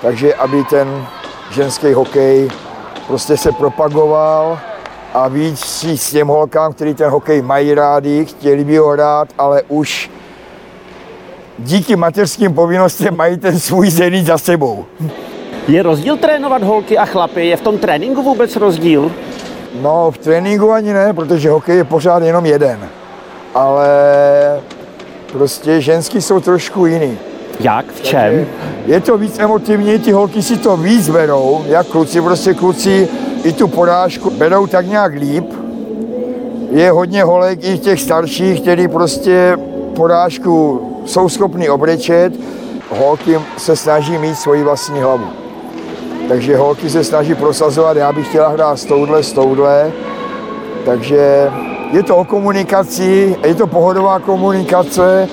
Takže 0.01 0.35
aby 0.35 0.63
ten 0.63 1.07
ženský 1.51 1.93
hokej 1.93 2.49
prostě 3.07 3.37
se 3.37 3.51
propagoval 3.51 4.59
a 5.13 5.27
víc 5.27 5.59
s 5.85 6.11
těm 6.11 6.27
holkám, 6.27 6.73
který 6.73 6.93
ten 6.93 7.09
hokej 7.09 7.41
mají 7.41 7.73
rádi, 7.73 8.25
chtěli 8.25 8.63
by 8.63 8.77
ho 8.77 8.87
hrát, 8.87 9.27
ale 9.37 9.61
už 9.67 10.11
díky 11.59 11.95
mateřským 11.95 12.53
povinnostem 12.53 13.17
mají 13.17 13.37
ten 13.37 13.59
svůj 13.59 13.89
zenit 13.89 14.25
za 14.25 14.37
sebou. 14.37 14.85
Je 15.67 15.83
rozdíl 15.83 16.17
trénovat 16.17 16.63
holky 16.63 16.97
a 16.97 17.05
chlapy? 17.05 17.47
Je 17.47 17.57
v 17.57 17.61
tom 17.61 17.77
tréninku 17.77 18.23
vůbec 18.23 18.55
rozdíl? 18.55 19.11
No, 19.81 20.11
v 20.11 20.17
tréninku 20.17 20.71
ani 20.71 20.93
ne, 20.93 21.13
protože 21.13 21.49
hokej 21.49 21.77
je 21.77 21.83
pořád 21.83 22.23
jenom 22.23 22.45
jeden. 22.45 22.89
Ale 23.53 23.87
prostě 25.31 25.81
ženský 25.81 26.21
jsou 26.21 26.39
trošku 26.39 26.85
jiný. 26.85 27.17
Jak? 27.59 27.85
V 27.85 28.01
čem? 28.01 28.47
Je 28.85 28.99
to 28.99 29.17
víc 29.17 29.39
emotivní, 29.39 29.99
ty 29.99 30.11
holky 30.11 30.41
si 30.41 30.57
to 30.57 30.77
víc 30.77 31.09
berou, 31.09 31.63
jak 31.67 31.87
kluci, 31.87 32.21
prostě 32.21 32.53
kluci 32.53 33.07
i 33.43 33.53
tu 33.53 33.67
porážku 33.67 34.29
berou 34.29 34.67
tak 34.67 34.87
nějak 34.87 35.13
líp. 35.13 35.45
Je 36.71 36.91
hodně 36.91 37.23
holek 37.23 37.63
i 37.63 37.77
těch 37.77 38.01
starších, 38.01 38.61
který 38.61 38.87
prostě 38.87 39.57
porážku 39.95 40.81
jsou 41.05 41.29
schopni 41.29 41.69
obrečet, 41.69 42.33
holky 42.89 43.39
se 43.57 43.75
snaží 43.75 44.17
mít 44.17 44.35
svoji 44.35 44.63
vlastní 44.63 44.99
hlavu. 44.99 45.25
Takže 46.27 46.57
holky 46.57 46.89
se 46.89 47.03
snaží 47.03 47.35
prosazovat, 47.35 47.97
já 47.97 48.13
bych 48.13 48.27
chtěla 48.29 48.47
hrát 48.47 48.79
s 48.79 48.85
touhle, 48.85 49.23
s 49.23 49.33
touhle. 49.33 49.91
Takže 50.85 51.51
je 51.91 52.03
to 52.03 52.17
o 52.17 52.25
komunikaci, 52.25 53.35
je 53.45 53.55
to 53.55 53.67
pohodová 53.67 54.19
komunikace, 54.19 55.27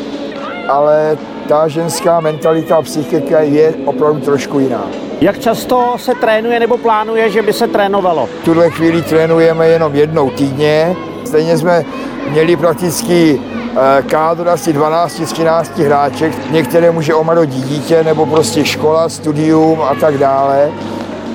ale 0.68 1.18
ta 1.48 1.68
ženská 1.68 2.20
mentalita 2.20 2.76
a 2.76 2.82
psychika 2.82 3.40
je 3.40 3.74
opravdu 3.84 4.20
trošku 4.20 4.58
jiná. 4.58 4.86
Jak 5.20 5.38
často 5.38 5.94
se 5.96 6.14
trénuje 6.14 6.60
nebo 6.60 6.78
plánuje, 6.78 7.30
že 7.30 7.42
by 7.42 7.52
se 7.52 7.68
trénovalo? 7.68 8.28
V 8.42 8.44
tuhle 8.44 8.70
chvíli 8.70 9.02
trénujeme 9.02 9.68
jenom 9.68 9.94
jednou 9.94 10.30
týdně. 10.30 10.96
Stejně 11.24 11.58
jsme 11.58 11.84
měli 12.30 12.56
prakticky 12.56 13.40
eh, 13.40 14.02
kádr 14.02 14.48
asi 14.48 14.72
12-13 14.72 15.84
hráček. 15.84 16.32
Některé 16.50 16.90
může 16.90 17.14
omarodit 17.14 17.64
dítě 17.64 18.04
nebo 18.04 18.26
prostě 18.26 18.64
škola, 18.64 19.08
studium 19.08 19.82
a 19.82 19.94
tak 19.94 20.18
dále. 20.18 20.70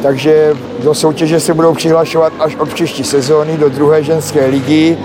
Takže 0.04 0.54
do 0.84 0.94
soutěže 0.94 1.40
se 1.40 1.54
budou 1.54 1.74
přihlašovat 1.74 2.34
až 2.40 2.56
od 2.56 2.74
příští 2.74 3.04
sezóny 3.04 3.58
do 3.58 3.70
druhé 3.70 4.04
ženské 4.04 4.46
ligy. 4.46 4.98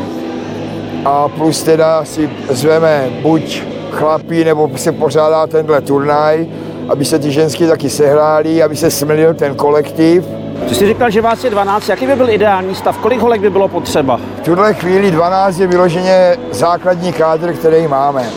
A 1.05 1.29
plus 1.29 1.62
teda 1.62 2.05
si 2.05 2.31
zveme 2.51 3.11
buď 3.23 3.72
chlapí, 3.92 4.44
nebo 4.44 4.70
se 4.76 4.92
pořádá 4.92 5.46
tenhle 5.46 5.81
turnaj, 5.81 6.46
aby 6.88 7.05
se 7.05 7.18
ty 7.18 7.31
ženské 7.31 7.68
taky 7.68 7.90
sehrály, 7.90 8.62
aby 8.62 8.76
se 8.76 8.90
smlil 8.90 9.35
ten 9.35 9.55
kolektiv. 9.55 10.24
Ty 10.68 10.74
jsi 10.74 10.87
říkal, 10.87 11.11
že 11.11 11.20
vás 11.20 11.44
je 11.44 11.50
12, 11.50 11.88
jaký 11.88 12.07
by 12.07 12.16
byl 12.16 12.31
ideální 12.31 12.74
stav, 12.74 12.98
kolik 12.98 13.20
holek 13.20 13.40
by 13.40 13.50
bylo 13.50 13.68
potřeba? 13.68 14.20
V 14.37 14.40
tuhle 14.40 14.74
chvíli 14.74 15.11
12 15.11 15.59
je 15.59 15.66
vyloženě 15.66 16.37
základní 16.50 17.12
kádr, 17.12 17.52
který 17.52 17.88
máme. 17.88 18.31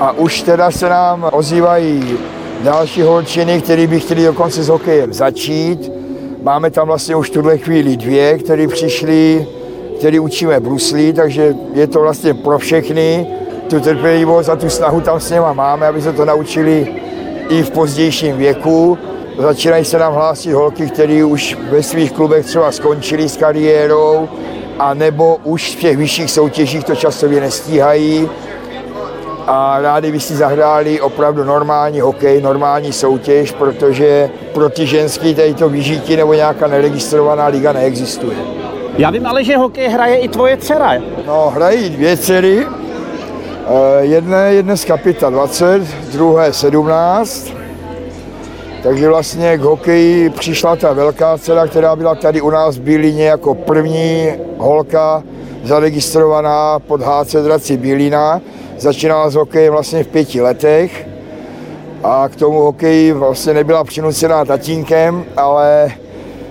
A 0.00 0.12
už 0.12 0.42
teda 0.42 0.70
se 0.70 0.88
nám 0.88 1.28
ozývají 1.32 2.18
další 2.60 3.02
holčiny, 3.02 3.60
které 3.60 3.86
by 3.86 4.00
chtěli 4.00 4.24
dokonce 4.24 4.62
s 4.62 4.68
hokejem 4.68 5.12
začít. 5.12 5.92
Máme 6.42 6.70
tam 6.70 6.86
vlastně 6.86 7.16
už 7.16 7.30
v 7.30 7.32
tuhle 7.32 7.58
chvíli 7.58 7.96
dvě, 7.96 8.38
které 8.38 8.68
přišly, 8.68 9.46
které 9.98 10.20
učíme 10.20 10.60
bruslí, 10.60 11.12
takže 11.12 11.54
je 11.74 11.86
to 11.86 12.00
vlastně 12.00 12.34
pro 12.34 12.58
všechny. 12.58 13.26
Tu 13.70 13.80
trpělivost 13.80 14.48
a 14.48 14.56
tu 14.56 14.70
snahu 14.70 15.00
tam 15.00 15.20
s 15.20 15.30
něma 15.30 15.52
máme, 15.52 15.86
aby 15.86 16.02
se 16.02 16.12
to 16.12 16.24
naučili 16.24 16.94
i 17.48 17.62
v 17.62 17.70
pozdějším 17.70 18.36
věku. 18.36 18.98
Začínají 19.38 19.84
se 19.84 19.98
nám 19.98 20.14
hlásit 20.14 20.52
holky, 20.52 20.86
které 20.86 21.24
už 21.24 21.56
ve 21.70 21.82
svých 21.82 22.12
klubech 22.12 22.46
třeba 22.46 22.72
skončili 22.72 23.28
s 23.28 23.36
kariérou, 23.36 24.28
a 24.78 24.94
nebo 24.94 25.36
už 25.44 25.76
v 25.76 25.80
těch 25.80 25.96
vyšších 25.96 26.30
soutěžích 26.30 26.84
to 26.84 26.96
časově 26.96 27.40
nestíhají 27.40 28.28
a 29.46 29.80
rádi 29.80 30.12
by 30.12 30.20
si 30.20 30.34
zahráli 30.34 31.00
opravdu 31.00 31.44
normální 31.44 32.00
hokej, 32.00 32.42
normální 32.42 32.92
soutěž, 32.92 33.52
protože 33.52 34.30
pro 34.52 34.70
ty 34.70 34.86
ženský 34.86 35.34
tady 35.34 35.54
to 35.54 35.68
vyžití 35.68 36.16
nebo 36.16 36.34
nějaká 36.34 36.66
neregistrovaná 36.66 37.46
liga 37.46 37.72
neexistuje. 37.72 38.36
Já 38.98 39.10
vím 39.10 39.26
ale, 39.26 39.44
že 39.44 39.56
hokej 39.56 39.88
hraje 39.88 40.16
i 40.16 40.28
tvoje 40.28 40.56
dcera. 40.56 40.92
No, 41.26 41.52
hrají 41.54 41.90
dvě 41.90 42.16
dcery. 42.16 42.66
Eh, 43.72 44.04
jedné 44.04 44.54
je 44.54 44.62
dneska 44.62 44.98
25, 45.30 45.82
druhé 46.12 46.52
17. 46.52 47.52
Takže 48.82 49.08
vlastně 49.08 49.58
k 49.58 49.60
hokeji 49.60 50.30
přišla 50.30 50.76
ta 50.76 50.92
velká 50.92 51.38
dcera, 51.38 51.66
která 51.66 51.96
byla 51.96 52.14
tady 52.14 52.40
u 52.40 52.50
nás 52.50 52.78
v 52.78 52.80
Bílině 52.80 53.24
jako 53.24 53.54
první 53.54 54.28
holka 54.58 55.22
zaregistrovaná 55.64 56.78
pod 56.78 57.00
HC 57.00 57.34
Draci 57.42 57.76
Bílina. 57.76 58.40
Začínala 58.78 59.30
s 59.30 59.34
hokejem 59.34 59.72
vlastně 59.72 60.04
v 60.04 60.08
pěti 60.08 60.40
letech 60.40 61.08
a 62.04 62.28
k 62.28 62.36
tomu 62.36 62.60
hokeji 62.60 63.12
vlastně 63.12 63.54
nebyla 63.54 63.84
přinucená 63.84 64.44
tatínkem, 64.44 65.24
ale 65.36 65.92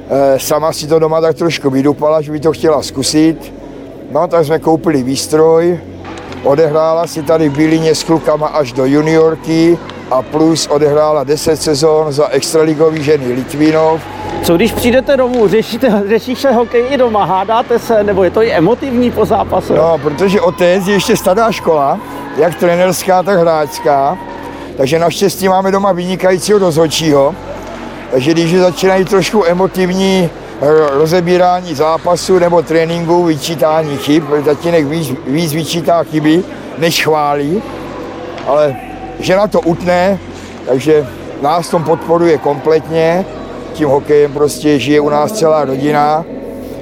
eh, 0.09 0.39
sama 0.39 0.73
si 0.73 0.87
to 0.87 0.99
doma 0.99 1.21
tak 1.21 1.35
trošku 1.35 1.69
vydupala, 1.69 2.21
že 2.21 2.31
by 2.31 2.39
to 2.39 2.51
chtěla 2.51 2.81
zkusit. 2.81 3.53
No 4.11 4.27
tak 4.27 4.45
jsme 4.45 4.59
koupili 4.59 5.03
výstroj, 5.03 5.79
odehrála 6.43 7.07
si 7.07 7.23
tady 7.23 7.49
v 7.49 7.57
Bílině 7.57 7.95
s 7.95 8.03
klukama 8.03 8.47
až 8.47 8.73
do 8.73 8.85
juniorky 8.85 9.77
a 10.11 10.21
plus 10.21 10.67
odehrála 10.67 11.23
10 11.23 11.61
sezon 11.61 12.11
za 12.11 12.27
extraligový 12.27 13.03
ženy 13.03 13.33
Litvínov. 13.33 14.01
Co 14.43 14.55
když 14.55 14.71
přijdete 14.71 15.17
domů, 15.17 15.47
řešíte, 15.47 16.03
řeší 16.07 16.35
se 16.35 16.51
hokej 16.51 16.85
i 16.89 16.97
doma, 16.97 17.25
hádáte 17.25 17.79
se, 17.79 18.03
nebo 18.03 18.23
je 18.23 18.31
to 18.31 18.43
i 18.43 18.51
emotivní 18.51 19.11
po 19.11 19.25
zápase? 19.25 19.73
No, 19.73 19.97
protože 19.97 20.41
otec 20.41 20.87
je 20.87 20.93
ještě 20.93 21.17
stará 21.17 21.51
škola, 21.51 21.99
jak 22.37 22.55
trenerská, 22.55 23.23
tak 23.23 23.39
hráčská, 23.39 24.17
takže 24.77 24.99
naštěstí 24.99 25.47
máme 25.47 25.71
doma 25.71 25.91
vynikajícího 25.91 26.59
rozhodčího, 26.59 27.35
takže 28.11 28.31
když 28.31 28.55
začínají 28.55 29.05
trošku 29.05 29.45
emotivní 29.45 30.29
rozebírání 30.91 31.75
zápasu 31.75 32.39
nebo 32.39 32.61
tréninku, 32.61 33.23
vyčítání 33.23 33.97
chyb, 33.97 34.23
tatínek 34.45 34.85
víc, 34.85 35.13
víc 35.27 35.53
vyčítá 35.53 36.03
chyby, 36.03 36.43
než 36.77 37.03
chválí, 37.03 37.63
ale 38.47 38.75
žena 39.19 39.47
to 39.47 39.61
utne, 39.61 40.19
takže 40.67 41.07
nás 41.41 41.69
tom 41.69 41.83
podporuje 41.83 42.37
kompletně, 42.37 43.25
tím 43.73 43.87
hokejem 43.87 44.33
prostě 44.33 44.79
žije 44.79 44.99
u 44.99 45.09
nás 45.09 45.31
celá 45.31 45.65
rodina, 45.65 46.25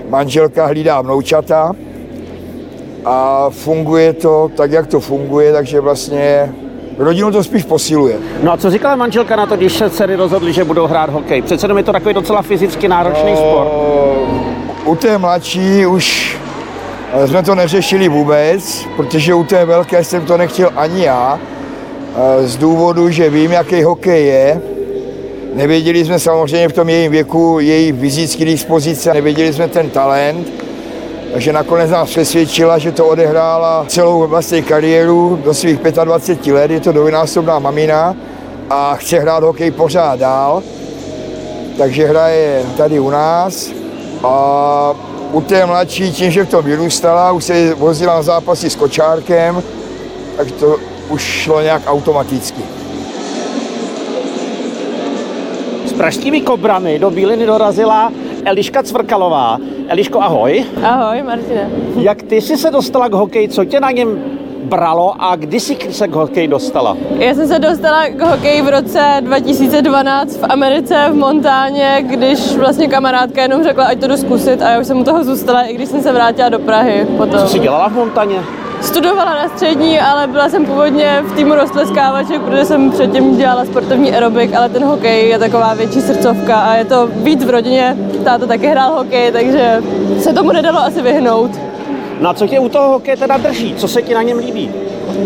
manželka 0.09 0.65
hlídá 0.65 1.01
vnoučata 1.01 1.71
a 3.05 3.49
funguje 3.49 4.13
to 4.13 4.51
tak, 4.55 4.71
jak 4.71 4.87
to 4.87 4.99
funguje, 4.99 5.53
takže 5.53 5.79
vlastně 5.79 6.53
rodinu 6.97 7.31
to 7.31 7.43
spíš 7.43 7.63
posiluje. 7.63 8.15
No 8.43 8.51
a 8.51 8.57
co 8.57 8.71
říkala 8.71 8.95
manželka 8.95 9.35
na 9.35 9.45
to, 9.45 9.57
když 9.57 9.73
se 9.73 9.89
dcery 9.89 10.15
rozhodli, 10.15 10.53
že 10.53 10.63
budou 10.63 10.87
hrát 10.87 11.09
hokej? 11.09 11.41
Přece 11.41 11.65
jenom 11.65 11.77
je 11.77 11.83
to 11.83 11.91
takový 11.91 12.13
docela 12.13 12.41
fyzicky 12.41 12.87
náročný 12.87 13.31
no, 13.31 13.37
sport. 13.37 13.71
U 14.85 14.95
té 14.95 15.17
mladší 15.17 15.85
už 15.85 16.37
eh, 17.13 17.27
jsme 17.27 17.43
to 17.43 17.55
neřešili 17.55 18.09
vůbec, 18.09 18.85
protože 18.95 19.33
u 19.33 19.43
té 19.43 19.65
velké 19.65 20.03
jsem 20.03 20.25
to 20.25 20.37
nechtěl 20.37 20.69
ani 20.75 21.03
já, 21.03 21.39
eh, 22.15 22.47
z 22.47 22.57
důvodu, 22.57 23.09
že 23.09 23.29
vím, 23.29 23.51
jaký 23.51 23.83
hokej 23.83 24.25
je. 24.25 24.61
Nevěděli 25.53 26.05
jsme 26.05 26.19
samozřejmě 26.19 26.69
v 26.69 26.73
tom 26.73 26.89
jejím 26.89 27.11
věku 27.11 27.57
její 27.59 27.91
fyzické 27.91 28.45
dispozice, 28.45 29.13
nevěděli 29.13 29.53
jsme 29.53 29.67
ten 29.67 29.89
talent, 29.89 30.66
takže 31.33 31.53
nakonec 31.53 31.91
nás 31.91 32.09
přesvědčila, 32.09 32.77
že 32.77 32.91
to 32.91 33.07
odehrála 33.07 33.85
celou 33.87 34.27
vlastně 34.27 34.61
kariéru 34.61 35.39
do 35.43 35.53
svých 35.53 35.79
25 35.79 36.53
let, 36.53 36.71
je 36.71 36.79
to 36.79 36.91
dvojnásobná 36.91 37.59
mamina 37.59 38.15
a 38.69 38.95
chce 38.95 39.19
hrát 39.19 39.43
hokej 39.43 39.71
pořád 39.71 40.19
dál. 40.19 40.63
Takže 41.77 42.05
hraje 42.05 42.65
tady 42.77 42.99
u 42.99 43.09
nás 43.09 43.71
a 44.23 44.93
u 45.31 45.41
té 45.41 45.65
mladší, 45.65 46.11
tím, 46.11 46.31
že 46.31 46.43
v 46.43 46.49
tom 46.49 46.65
vyrůstala, 46.65 47.31
už 47.31 47.43
se 47.43 47.73
vozila 47.73 48.15
na 48.15 48.21
zápasy 48.21 48.69
s 48.69 48.75
kočárkem, 48.75 49.63
tak 50.37 50.51
to 50.51 50.77
už 51.09 51.21
šlo 51.21 51.61
nějak 51.61 51.81
automaticky. 51.85 52.61
S 55.85 55.93
pražskými 55.93 56.41
kobrami 56.41 56.99
do 56.99 57.11
Bíliny 57.11 57.45
dorazila 57.45 58.11
Eliška 58.45 58.83
Cvrkalová. 58.83 59.57
Eliško, 59.87 60.19
ahoj. 60.19 60.65
Ahoj, 60.83 61.23
Martine. 61.23 61.69
Jak 61.95 62.21
ty 62.21 62.41
jsi 62.41 62.57
se 62.57 62.71
dostala 62.71 63.07
k 63.09 63.13
hokeji? 63.13 63.49
Co 63.49 63.65
tě 63.65 63.79
na 63.79 63.91
něm 63.91 64.19
bralo 64.63 65.13
a 65.19 65.35
kdy 65.35 65.59
jsi 65.59 65.77
se 65.91 66.07
k 66.07 66.15
hokeji 66.15 66.47
dostala? 66.47 66.97
Já 67.19 67.33
jsem 67.33 67.47
se 67.47 67.59
dostala 67.59 68.07
k 68.07 68.21
hokeji 68.21 68.61
v 68.61 68.69
roce 68.69 69.17
2012 69.21 70.37
v 70.37 70.45
Americe, 70.49 71.07
v 71.11 71.15
Montáně, 71.15 71.97
když 72.01 72.55
vlastně 72.55 72.87
kamarádka 72.87 73.41
jenom 73.41 73.63
řekla, 73.63 73.85
ať 73.85 73.99
to 73.99 74.07
jdu 74.07 74.17
zkusit 74.17 74.61
a 74.61 74.69
já 74.69 74.79
už 74.79 74.87
jsem 74.87 74.99
u 74.99 75.03
toho 75.03 75.23
zůstala, 75.23 75.61
i 75.61 75.73
když 75.73 75.89
jsem 75.89 76.01
se 76.01 76.13
vrátila 76.13 76.49
do 76.49 76.59
Prahy 76.59 77.07
potom. 77.17 77.39
Co 77.39 77.47
jsi 77.47 77.59
dělala 77.59 77.89
v 77.89 77.93
Montáně? 77.93 78.39
Studovala 78.81 79.35
na 79.35 79.49
střední, 79.49 79.99
ale 79.99 80.27
byla 80.27 80.49
jsem 80.49 80.65
původně 80.65 81.23
v 81.25 81.35
týmu 81.35 81.55
rostleskávaček, 81.55 82.41
protože 82.41 82.65
jsem 82.65 82.91
předtím 82.91 83.37
dělala 83.37 83.65
sportovní 83.65 84.13
aerobik, 84.13 84.55
ale 84.55 84.69
ten 84.69 84.83
hokej 84.83 85.29
je 85.29 85.39
taková 85.39 85.73
větší 85.73 86.01
srdcovka 86.01 86.57
a 86.57 86.75
je 86.75 86.85
to 86.85 87.09
víc 87.13 87.45
v 87.45 87.49
rodině. 87.49 87.97
Táta 88.27 88.45
taky 88.45 88.67
hrál 88.67 88.91
hokej, 88.91 89.31
takže 89.31 89.81
se 90.19 90.33
tomu 90.33 90.51
nedalo 90.51 90.79
asi 90.79 91.01
vyhnout. 91.01 91.51
No 92.21 92.29
a 92.29 92.33
co 92.33 92.47
tě 92.47 92.59
u 92.59 92.69
toho 92.69 92.89
hokeje 92.89 93.17
teda 93.17 93.37
drží? 93.37 93.75
Co 93.77 93.87
se 93.87 94.01
ti 94.01 94.13
na 94.13 94.21
něm 94.21 94.37
líbí? 94.37 94.71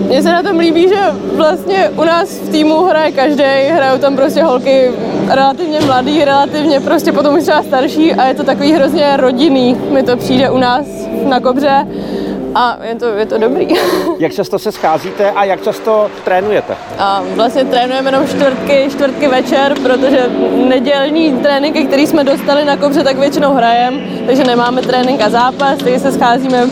Mně 0.07 0.23
se 0.23 0.31
na 0.31 0.43
tom 0.43 0.59
líbí, 0.59 0.87
že 0.89 0.99
vlastně 1.35 1.89
u 1.89 2.03
nás 2.03 2.29
v 2.29 2.49
týmu 2.49 2.85
hraje 2.85 3.11
každý, 3.11 3.43
hrajou 3.69 3.97
tam 3.97 4.15
prostě 4.15 4.43
holky 4.43 4.91
relativně 5.27 5.79
mladý, 5.79 6.25
relativně 6.25 6.79
prostě 6.79 7.11
potom 7.11 7.35
už 7.35 7.41
třeba 7.41 7.63
starší 7.63 8.13
a 8.13 8.27
je 8.27 8.33
to 8.33 8.43
takový 8.43 8.73
hrozně 8.73 9.17
rodinný, 9.17 9.77
mi 9.89 10.03
to 10.03 10.17
přijde 10.17 10.49
u 10.49 10.57
nás 10.57 10.85
na 11.23 11.39
Kobře 11.39 11.87
a 12.55 12.77
je 12.83 12.95
to, 12.95 13.05
je 13.05 13.25
to 13.25 13.37
dobrý. 13.37 13.67
Jak 14.19 14.33
často 14.33 14.59
se 14.59 14.71
scházíte 14.71 15.31
a 15.31 15.43
jak 15.43 15.63
často 15.63 16.11
trénujete? 16.23 16.75
A 16.99 17.23
vlastně 17.35 17.65
trénujeme 17.65 18.07
jenom 18.07 18.27
čtvrtky, 18.27 18.87
čtvrtky 18.91 19.27
večer, 19.27 19.75
protože 19.83 20.29
nedělní 20.67 21.33
tréninky, 21.33 21.83
který 21.83 22.07
jsme 22.07 22.23
dostali 22.23 22.65
na 22.65 22.77
kobře, 22.77 23.03
tak 23.03 23.17
většinou 23.17 23.53
hrajem, 23.53 24.01
takže 24.25 24.43
nemáme 24.43 24.81
trénink 24.81 25.21
a 25.21 25.29
zápas, 25.29 25.77
takže 25.77 25.99
se 25.99 26.11
scházíme 26.11 26.69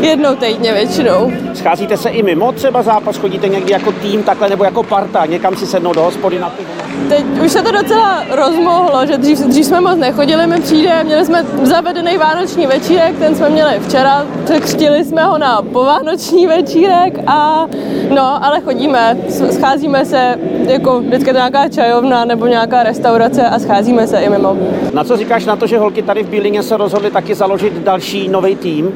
jednou 0.00 0.34
týdně 0.34 0.72
většinou. 0.72 1.32
Scházíte 1.54 1.96
se 1.96 2.08
i 2.08 2.22
mimo 2.22 2.52
třeba 2.52 2.82
zápas, 2.82 3.16
chodíte 3.16 3.48
někdy 3.48 3.72
jako 3.72 3.92
tým 3.92 4.22
takhle 4.22 4.48
nebo 4.48 4.64
jako 4.64 4.82
parta, 4.82 5.26
někam 5.26 5.56
si 5.56 5.66
sednout 5.66 5.92
do 5.92 6.02
hospody 6.02 6.38
na 6.38 6.50
pivo? 6.50 6.75
Teď 7.08 7.24
už 7.44 7.52
se 7.52 7.62
to 7.62 7.70
docela 7.70 8.24
rozmohlo, 8.30 9.06
že 9.06 9.18
dřív, 9.18 9.38
dřív 9.38 9.66
jsme 9.66 9.80
moc 9.80 9.96
nechodili, 9.98 10.46
mi 10.46 10.60
přijde, 10.60 11.04
měli 11.04 11.24
jsme 11.24 11.44
zavedený 11.62 12.18
vánoční 12.18 12.66
večírek, 12.66 13.18
ten 13.18 13.34
jsme 13.34 13.50
měli 13.50 13.80
včera, 13.80 14.26
překřtili 14.44 15.04
jsme 15.04 15.24
ho 15.24 15.38
na 15.38 15.62
povánoční 15.62 16.46
večírek 16.46 17.18
a 17.26 17.66
no, 18.14 18.44
ale 18.44 18.60
chodíme, 18.60 19.16
scházíme 19.50 20.04
se, 20.04 20.38
jako 20.68 21.00
vždycky 21.00 21.30
to 21.30 21.36
nějaká 21.36 21.68
čajovna 21.68 22.24
nebo 22.24 22.46
nějaká 22.46 22.82
restaurace 22.82 23.42
a 23.42 23.58
scházíme 23.58 24.06
se 24.06 24.18
i 24.18 24.28
mimo. 24.28 24.56
Na 24.92 25.04
co 25.04 25.16
říkáš 25.16 25.44
na 25.44 25.56
to, 25.56 25.66
že 25.66 25.78
holky 25.78 26.02
tady 26.02 26.22
v 26.22 26.28
Bílině 26.28 26.62
se 26.62 26.76
rozhodly 26.76 27.10
taky 27.10 27.34
založit 27.34 27.72
další 27.72 28.28
nový 28.28 28.56
tým? 28.56 28.92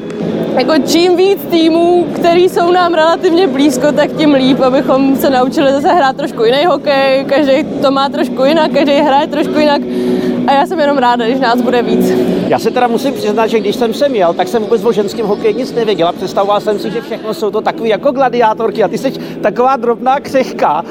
Jako 0.59 0.73
čím 0.87 1.17
víc 1.17 1.39
týmů, 1.49 2.07
který 2.15 2.49
jsou 2.49 2.71
nám 2.71 2.93
relativně 2.93 3.47
blízko, 3.47 3.91
tak 3.91 4.11
tím 4.11 4.33
líp, 4.33 4.61
abychom 4.61 5.15
se 5.15 5.29
naučili 5.29 5.71
zase 5.71 5.87
hrát 5.87 6.15
trošku 6.15 6.43
jiný 6.43 6.65
hokej, 6.65 7.25
každý 7.25 7.63
to 7.81 7.90
má 7.91 8.09
trošku 8.09 8.43
jinak, 8.43 8.71
každý 8.71 8.93
hraje 8.93 9.27
trošku 9.27 9.59
jinak 9.59 9.81
a 10.47 10.53
já 10.53 10.67
jsem 10.67 10.79
jenom 10.79 10.97
ráda, 10.97 11.25
když 11.25 11.39
nás 11.39 11.61
bude 11.61 11.81
víc. 11.81 12.11
Já 12.47 12.59
se 12.59 12.71
teda 12.71 12.87
musím 12.87 13.13
přiznat, 13.13 13.47
že 13.47 13.59
když 13.59 13.75
jsem 13.75 13.93
sem 13.93 14.15
jel, 14.15 14.33
tak 14.33 14.47
jsem 14.47 14.63
vůbec 14.63 14.85
o 14.85 14.91
ženském 14.91 15.25
hokeji 15.25 15.53
nic 15.53 15.73
nevěděla. 15.73 16.11
Představoval 16.11 16.61
jsem 16.61 16.79
si, 16.79 16.91
že 16.91 17.01
všechno 17.01 17.33
jsou 17.33 17.51
to 17.51 17.61
takový 17.61 17.89
jako 17.89 18.11
gladiátorky 18.11 18.83
a 18.83 18.87
ty 18.87 18.97
jsi 18.97 19.11
taková 19.41 19.75
drobná 19.75 20.19
křehká. 20.19 20.85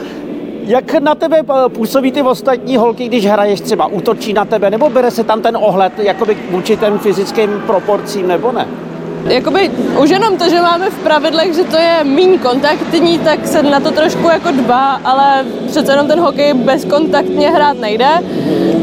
Jak 0.64 0.94
na 0.94 1.14
tebe 1.14 1.42
působí 1.68 2.12
ty 2.12 2.22
ostatní 2.22 2.76
holky, 2.76 3.08
když 3.08 3.26
hraješ 3.26 3.60
třeba 3.60 3.86
útočí 3.86 4.32
na 4.32 4.44
tebe, 4.44 4.70
nebo 4.70 4.90
bere 4.90 5.10
se 5.10 5.24
tam 5.24 5.42
ten 5.42 5.56
ohled 5.56 5.92
jakoby 5.98 6.36
vůči 6.50 6.76
těm 6.76 6.98
fyzickým 6.98 7.62
proporcím, 7.66 8.28
nebo 8.28 8.52
ne? 8.52 8.66
Jakoby 9.24 9.70
už 10.02 10.11
jenom 10.11 10.37
to, 10.37 10.48
že 10.48 10.61
máme 10.61 10.90
v 10.90 10.98
pravidlech, 10.98 11.54
že 11.54 11.64
to 11.64 11.76
je 11.76 12.04
méně 12.04 12.38
kontaktní, 12.38 13.18
tak 13.18 13.46
se 13.46 13.62
na 13.62 13.80
to 13.80 13.90
trošku 13.90 14.28
jako 14.28 14.50
dbá, 14.50 15.00
ale 15.04 15.44
přece 15.66 15.92
jenom 15.92 16.06
ten 16.06 16.20
hokej 16.20 16.54
bezkontaktně 16.54 17.50
hrát 17.50 17.80
nejde. 17.80 18.09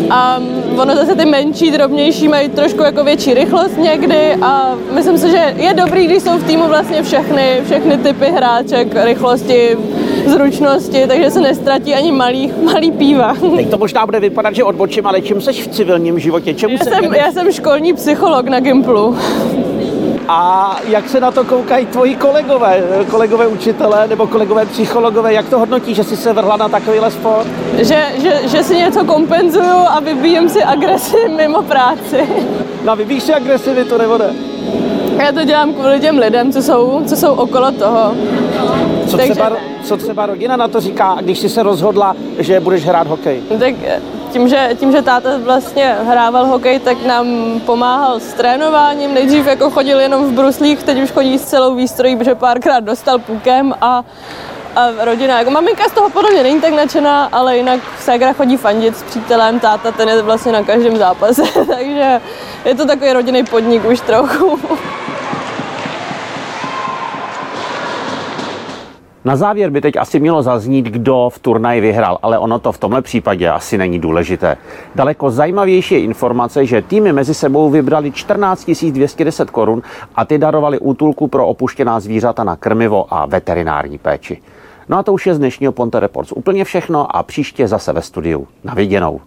A 0.10 0.40
ono 0.78 0.96
zase 0.96 1.16
ty 1.16 1.26
menší, 1.26 1.72
drobnější 1.72 2.28
mají 2.28 2.50
trošku 2.50 2.84
jako 2.84 3.04
větší 3.04 3.34
rychlost 3.34 3.78
někdy 3.78 4.36
a 4.42 4.76
myslím 4.94 5.18
si, 5.18 5.32
že 5.32 5.54
je 5.58 5.74
dobrý, 5.74 6.06
když 6.06 6.24
jsou 6.24 6.38
v 6.38 6.44
týmu 6.44 6.68
vlastně 6.68 7.04
všechny, 7.04 7.62
všechny 7.66 7.98
typy 7.98 8.26
hráček, 8.26 8.88
rychlosti, 9.04 9.78
zručnosti, 10.26 11.08
takže 11.08 11.32
se 11.32 11.42
nestratí 11.42 11.94
ani 11.94 12.12
malý, 12.12 12.54
malý 12.74 12.92
píva. 12.92 13.36
Teď 13.56 13.70
to 13.70 13.78
možná 13.78 14.06
bude 14.06 14.20
vypadat, 14.20 14.56
že 14.56 14.64
odbočím, 14.64 15.08
ale 15.08 15.22
čím 15.22 15.42
seš 15.42 15.68
v 15.68 15.68
civilním 15.68 16.20
životě? 16.20 16.54
Čemu 16.54 16.74
já, 16.74 16.80
jsem, 16.80 17.14
já 17.14 17.32
jsem 17.32 17.52
školní 17.52 17.94
psycholog 17.94 18.48
na 18.48 18.60
Gimplu. 18.60 19.18
A 20.28 20.76
jak 20.88 21.10
se 21.10 21.20
na 21.20 21.32
to 21.32 21.44
koukají 21.44 21.86
tvoji 21.86 22.16
kolegové, 22.16 22.84
kolegové 23.12 23.48
učitelé 23.48 24.08
nebo 24.08 24.28
kolegové 24.28 24.66
psychologové, 24.66 25.34
jak 25.34 25.50
to 25.50 25.60
hodnotí, 25.60 25.96
že 25.96 26.04
jsi 26.04 26.18
se 26.18 26.34
vrhla 26.34 26.58
na 26.58 26.70
takovýhle 26.70 27.12
sport? 27.12 27.48
Že, 27.78 28.06
že, 28.22 28.42
že 28.48 28.64
si 28.64 28.76
něco 28.76 29.06
kompenzuju 29.06 29.86
a 29.88 30.00
vybíjem 30.00 30.50
si 30.50 30.64
agresi 30.64 31.30
mimo 31.38 31.62
práci. 31.62 32.28
No 32.86 32.96
vybíš 32.96 33.24
si 33.24 33.34
agresivitu 33.34 33.98
nebo 33.98 34.18
ne? 34.18 34.34
Já 35.18 35.32
to 35.32 35.44
dělám 35.44 35.74
kvůli 35.74 36.00
těm 36.00 36.18
lidem, 36.18 36.52
co 36.52 36.62
jsou, 36.62 37.02
co 37.06 37.16
jsou 37.16 37.34
okolo 37.34 37.72
toho. 37.72 38.14
Co, 39.08 39.18
Takže... 39.18 39.34
třeba, 39.34 39.52
co 39.84 39.98
třeba 39.98 40.26
rodina 40.26 40.58
na 40.58 40.68
to 40.68 40.80
říká, 40.80 41.18
když 41.22 41.40
jsi 41.40 41.50
se 41.50 41.64
rozhodla, 41.64 42.16
že 42.40 42.60
budeš 42.60 42.86
hrát 42.86 43.08
hokej? 43.08 43.42
Tak 43.60 43.74
tím 44.32 44.50
že, 44.50 44.70
tím, 44.80 44.92
že 44.92 45.02
táta 45.02 45.38
vlastně 45.38 45.96
hrával 46.04 46.46
hokej, 46.46 46.80
tak 46.80 47.06
nám 47.06 47.28
pomáhal 47.66 48.20
s 48.20 48.34
trénováním. 48.34 49.14
Nejdřív 49.14 49.48
jako 49.48 49.70
chodil 49.70 50.00
jenom 50.00 50.26
v 50.26 50.32
bruslích, 50.32 50.84
teď 50.84 51.04
už 51.04 51.12
chodí 51.12 51.40
s 51.40 51.44
celou 51.46 51.76
výstrojí, 51.76 52.16
protože 52.16 52.36
párkrát 52.36 52.80
dostal 52.80 53.20
pukem 53.20 53.74
a, 53.82 54.04
a 54.76 54.90
rodina. 55.06 55.40
Jako 55.40 55.52
maminka 55.52 55.90
z 55.90 55.92
toho 55.92 56.10
podle 56.10 56.44
není 56.44 56.62
tak 56.62 56.74
nadšená, 56.74 57.30
ale 57.32 57.58
jinak 57.58 57.80
ségra 58.00 58.34
chodí 58.34 58.58
fandit 58.58 58.98
s 58.98 59.04
přítelem, 59.04 59.60
táta 59.60 59.92
ten 59.92 60.10
je 60.10 60.22
vlastně 60.22 60.52
na 60.52 60.64
každém 60.64 60.98
zápase, 60.98 61.44
takže 61.76 62.22
je 62.66 62.76
to 62.76 62.86
takový 62.86 63.14
rodinný 63.14 63.44
podnik 63.44 63.86
už 63.86 64.02
trochu. 64.02 64.60
Na 69.28 69.36
závěr 69.36 69.70
by 69.70 69.82
teď 69.82 69.96
asi 69.96 70.20
mělo 70.20 70.44
zaznít, 70.44 70.86
kdo 70.86 71.30
v 71.34 71.40
turnaji 71.40 71.82
vyhrál, 71.82 72.20
ale 72.22 72.40
ono 72.40 72.60
to 72.60 72.72
v 72.72 72.78
tomhle 72.78 73.02
případě 73.02 73.50
asi 73.50 73.78
není 73.78 74.00
důležité. 74.00 74.58
Daleko 74.96 75.32
zajímavější 75.32 75.96
je 75.96 76.02
informace, 76.02 76.66
že 76.66 76.82
týmy 76.82 77.14
mezi 77.14 77.34
sebou 77.34 77.70
vybrali 77.70 78.12
14 78.12 78.66
210 78.92 79.50
korun 79.50 79.82
a 80.16 80.26
ty 80.26 80.38
darovali 80.38 80.80
útulku 80.80 81.28
pro 81.28 81.48
opuštěná 81.48 82.00
zvířata 82.00 82.44
na 82.44 82.56
krmivo 82.56 83.14
a 83.14 83.26
veterinární 83.26 83.98
péči. 83.98 84.42
No 84.90 84.98
a 84.98 85.04
to 85.04 85.14
už 85.14 85.28
je 85.28 85.36
z 85.36 85.40
dnešního 85.40 85.72
Ponte 85.72 86.00
Reports 86.00 86.32
úplně 86.32 86.64
všechno 86.64 87.16
a 87.16 87.24
příště 87.24 87.68
zase 87.68 87.94
ve 87.94 88.02
studiu. 88.02 88.48
Na 88.64 88.74
viděnou. 88.74 89.22